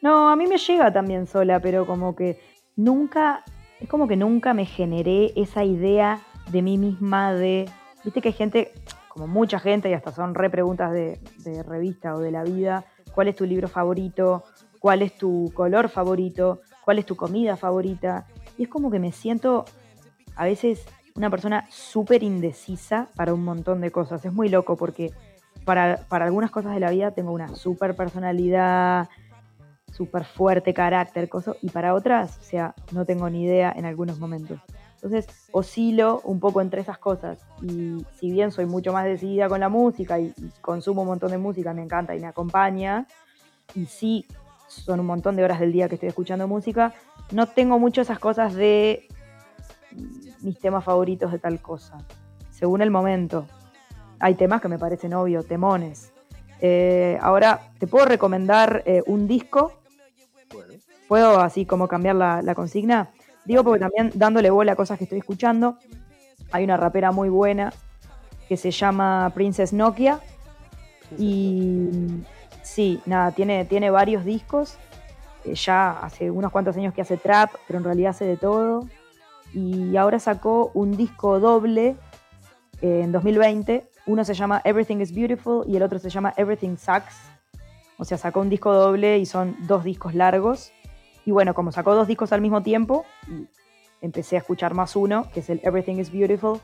[0.00, 2.38] No, a mí me llega también sola, pero como que
[2.76, 3.44] nunca,
[3.80, 7.68] es como que nunca me generé esa idea de mí misma de,
[8.04, 8.72] viste que hay gente,
[9.08, 12.84] como mucha gente, y hasta son re preguntas de, de revista o de la vida,
[13.14, 14.44] ¿cuál es tu libro favorito?
[14.78, 16.62] ¿Cuál es tu color favorito?
[16.84, 18.26] ¿Cuál es tu comida favorita?
[18.56, 19.64] Y es como que me siento
[20.36, 24.24] a veces una persona súper indecisa para un montón de cosas.
[24.24, 25.12] Es muy loco porque
[25.64, 29.08] para, algunas cosas de la vida tengo una súper personalidad,
[29.92, 31.28] súper fuerte carácter,
[31.62, 34.60] y para otras, o sea, no tengo ni idea en algunos momentos.
[35.02, 39.60] Entonces oscilo un poco entre esas cosas y si bien soy mucho más decidida con
[39.60, 43.06] la música y, consumo un montón de música, me encanta y me acompaña,
[43.74, 44.26] y sí
[44.68, 46.92] son un montón de horas del día que estoy escuchando música,
[47.32, 49.08] no tengo mucho esas cosas de
[50.42, 51.98] mis temas favoritos de tal cosa,
[52.50, 53.46] según el momento.
[54.18, 56.12] Hay temas que me parecen obvio, temones.
[56.60, 59.80] Eh, ahora, te puedo recomendar eh, un disco
[61.10, 63.10] ¿Puedo así como cambiar la, consigna?
[63.44, 65.78] Digo porque también dándole bola a cosas que estoy escuchando,
[66.52, 67.72] hay una rapera muy buena
[68.48, 70.20] que se llama Princess Nokia.
[71.18, 71.88] Y
[72.62, 74.76] sí, nada, tiene, tiene varios discos.
[75.44, 78.88] Eh, ya hace unos cuantos años que hace trap, pero en realidad hace de todo.
[79.52, 81.96] Y ahora sacó un disco doble
[82.82, 83.88] eh, en 2020.
[84.06, 87.16] Uno se llama Everything is Beautiful y el otro se llama Everything Sucks.
[87.98, 90.72] O sea, sacó un disco doble y son dos discos largos.
[91.24, 93.04] Y bueno, como sacó dos discos al mismo tiempo,
[94.00, 96.60] empecé a escuchar más uno, que es el Everything is Beautiful,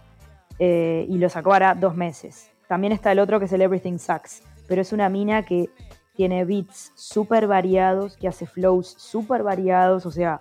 [0.58, 2.50] eh, y lo sacó ahora dos meses.
[2.68, 5.70] También está el otro que es el Everything Sucks, pero es una mina que
[6.14, 10.40] tiene beats súper variados, que hace flows súper variados, o sea,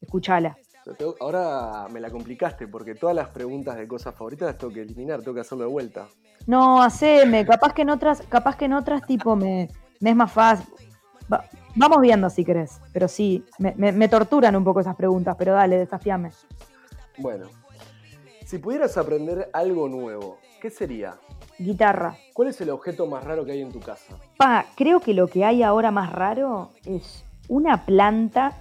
[0.00, 0.56] escúchala.
[1.18, 5.20] Ahora me la complicaste porque todas las preguntas de cosas favoritas las tengo que eliminar,
[5.20, 6.06] tengo que hacerlo de vuelta.
[6.46, 10.30] No, haceme, capaz que en otras, capaz que en otras tipo me, me es más
[10.30, 10.66] fácil.
[11.76, 16.30] Vamos viendo si querés, pero sí, me, torturan un poco esas preguntas, pero dale, desafíame.
[17.18, 17.48] Bueno,
[18.44, 21.16] si pudieras aprender algo nuevo, ¿qué sería?
[21.58, 22.16] Guitarra.
[22.32, 24.16] ¿Cuál es el objeto más raro que hay en tu casa?
[24.36, 28.52] Pa, creo que lo que hay ahora más raro es una planta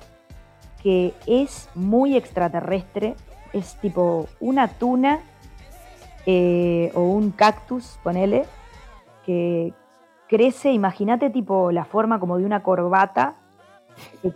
[0.82, 3.16] que es muy extraterrestre.
[3.54, 5.20] Es tipo una tuna
[6.26, 8.46] eh, o un cactus, ponele,
[9.26, 9.74] que,
[10.34, 13.36] crece, imagínate tipo la forma como de una corbata,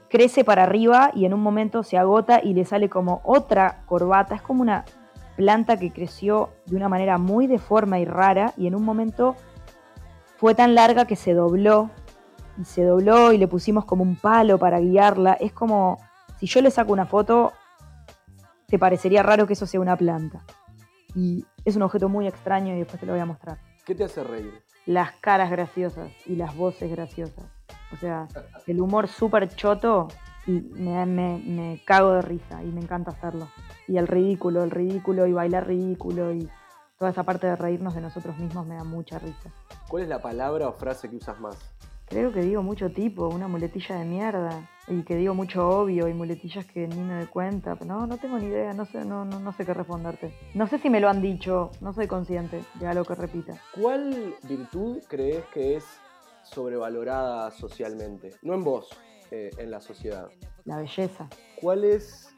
[0.10, 4.36] crece para arriba y en un momento se agota y le sale como otra corbata.
[4.36, 4.86] Es como una
[5.36, 9.36] planta que creció de una manera muy deforme y rara y en un momento
[10.38, 11.90] fue tan larga que se dobló
[12.62, 15.34] y se dobló y le pusimos como un palo para guiarla.
[15.34, 15.98] Es como
[16.40, 17.54] si yo le saco una foto,
[18.68, 20.44] te parecería raro que eso sea una planta.
[21.16, 23.58] y es un objeto muy extraño y después te lo voy a mostrar.
[23.84, 24.67] ¿Qué te hace reír?
[24.88, 27.46] Las caras graciosas y las voces graciosas.
[27.94, 28.28] O sea,
[28.66, 30.08] el humor súper choto
[30.48, 33.48] y me, me, me cago de risa y me encanta hacerlo.
[33.88, 36.50] Y el ridículo, el ridículo y bailar ridículo y
[36.98, 39.52] toda esa parte de reírnos de nosotros mismos me da mucha risa.
[39.88, 41.58] ¿Cuál es la palabra o frase que usas más?
[42.10, 44.70] Creo que digo mucho tipo, una muletilla de mierda.
[44.88, 47.76] Y que digo mucho obvio y muletillas que ni me doy cuenta.
[47.76, 50.34] Pero no, no tengo ni idea, no sé, no, no, no sé qué responderte.
[50.54, 53.62] No sé si me lo han dicho, no soy consciente de algo que repita.
[53.76, 55.84] ¿Cuál virtud crees que es
[56.44, 58.36] sobrevalorada socialmente?
[58.42, 58.90] No en vos,
[59.32, 60.30] eh, en la sociedad.
[60.64, 61.28] La belleza.
[61.60, 62.30] ¿Cuál es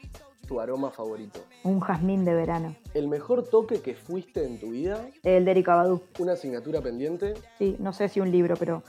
[0.48, 1.38] tu aroma favorito?
[1.62, 2.74] Un jazmín de verano.
[2.92, 5.06] ¿El mejor toque que fuiste en tu vida?
[5.22, 6.02] El de Erika Badu.
[6.18, 7.34] ¿Una asignatura pendiente?
[7.56, 8.82] Sí, no sé si un libro, pero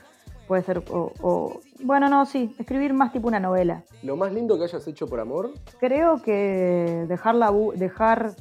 [0.48, 0.80] puede ser.
[0.90, 3.84] O, o- Bueno, no, sí, escribir más tipo una novela.
[4.04, 5.52] ¿Lo más lindo que hayas hecho por amor?
[5.80, 8.34] Creo que dejar la, bu- dejar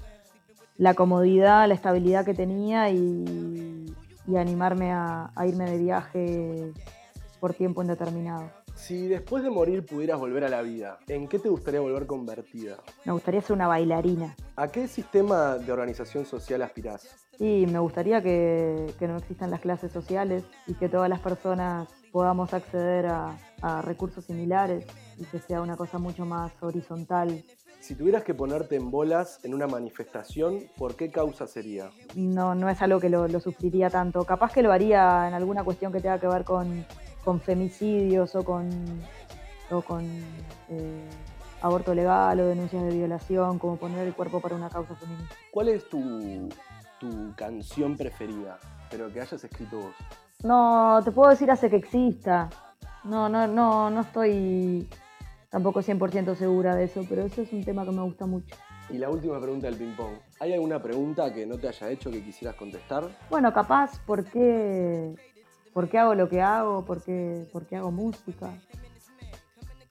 [0.77, 3.87] la comodidad, la estabilidad que tenía y,
[4.27, 6.73] y animarme a, a irme de viaje
[7.39, 8.51] por tiempo indeterminado.
[8.81, 12.79] Si después de morir pudieras volver a la vida, ¿en qué te gustaría volver convertida?
[13.05, 14.35] Me gustaría ser una bailarina.
[14.57, 17.29] ¿A qué sistema de organización social aspirás?
[17.39, 21.89] Y me gustaría que, que no existan las clases sociales y que todas las personas
[22.11, 24.87] podamos acceder a, a recursos similares
[25.19, 27.45] y que sea una cosa mucho más horizontal.
[27.81, 31.91] Si tuvieras que ponerte en bolas en una manifestación, ¿por qué causa sería?
[32.15, 34.25] No, no es algo que lo, lo sufriría tanto.
[34.25, 36.85] Capaz que lo haría en alguna cuestión que tenga que ver con,
[37.25, 38.71] con femicidios o con,
[39.71, 40.05] o con
[40.69, 41.09] eh,
[41.61, 45.35] aborto legal o denuncias de violación, como poner el cuerpo para una causa feminista.
[45.51, 46.49] ¿Cuál es tu,
[46.99, 48.59] tu canción preferida,
[48.91, 49.95] pero que hayas escrito vos?
[50.43, 52.49] No, te puedo decir hace que exista.
[53.05, 54.89] No, no, no, no estoy
[55.51, 58.55] tampoco 100% segura de eso, pero eso es un tema que me gusta mucho.
[58.89, 60.15] Y la última pregunta del ping-pong.
[60.41, 63.09] ¿Hay alguna pregunta que no te haya hecho que quisieras contestar?
[63.29, 65.15] Bueno, capaz, ¿por qué,
[65.73, 66.85] por qué hago lo que hago?
[66.85, 68.53] ¿Por qué, por qué hago música?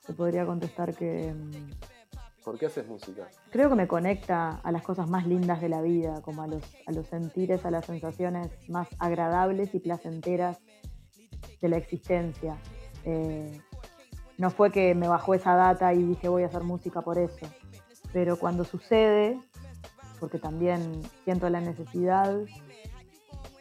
[0.06, 3.28] Te podría contestar que mm, ¿Por qué haces música?
[3.52, 6.64] creo que me conecta a las cosas más lindas de la vida, como a los,
[6.88, 10.60] a los sentires, a las sensaciones más agradables y placenteras
[11.62, 12.58] de la existencia.
[13.06, 13.62] Eh,
[14.38, 17.46] no fue que me bajó esa data y dije voy a hacer música por eso,
[18.14, 19.40] pero cuando sucede,
[20.20, 22.36] porque también siento la necesidad,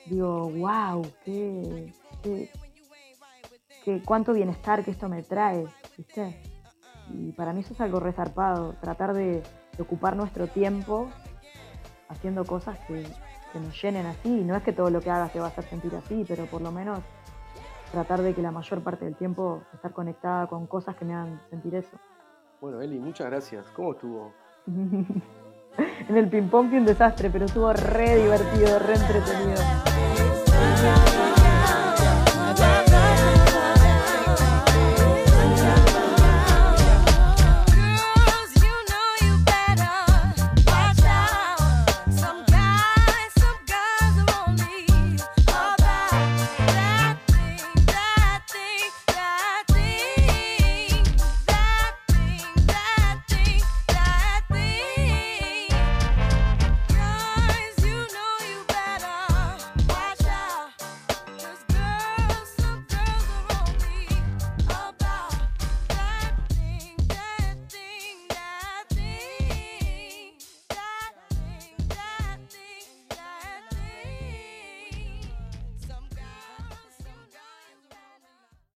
[0.07, 1.93] digo, wow, qué,
[2.23, 5.67] qué- cuánto bienestar que esto me trae,
[5.97, 6.35] ¿viste?
[7.13, 9.43] Y para mí eso es algo resarpado, tratar de,
[9.77, 11.09] de ocupar nuestro tiempo
[12.09, 13.03] haciendo cosas que,
[13.53, 14.29] que nos llenen así.
[14.45, 16.61] No es que todo lo que hagas te va a hacer sentir así, pero por
[16.61, 17.01] lo menos
[17.93, 21.41] tratar de que la mayor parte del tiempo estar conectada con cosas que me hagan
[21.49, 21.97] sentir eso.
[22.61, 23.67] Bueno, Eli, muchas gracias.
[23.71, 24.33] ¿Cómo estuvo?
[24.67, 29.63] en el ping-pong fue un desastre, pero estuvo re divertido, re entretenido.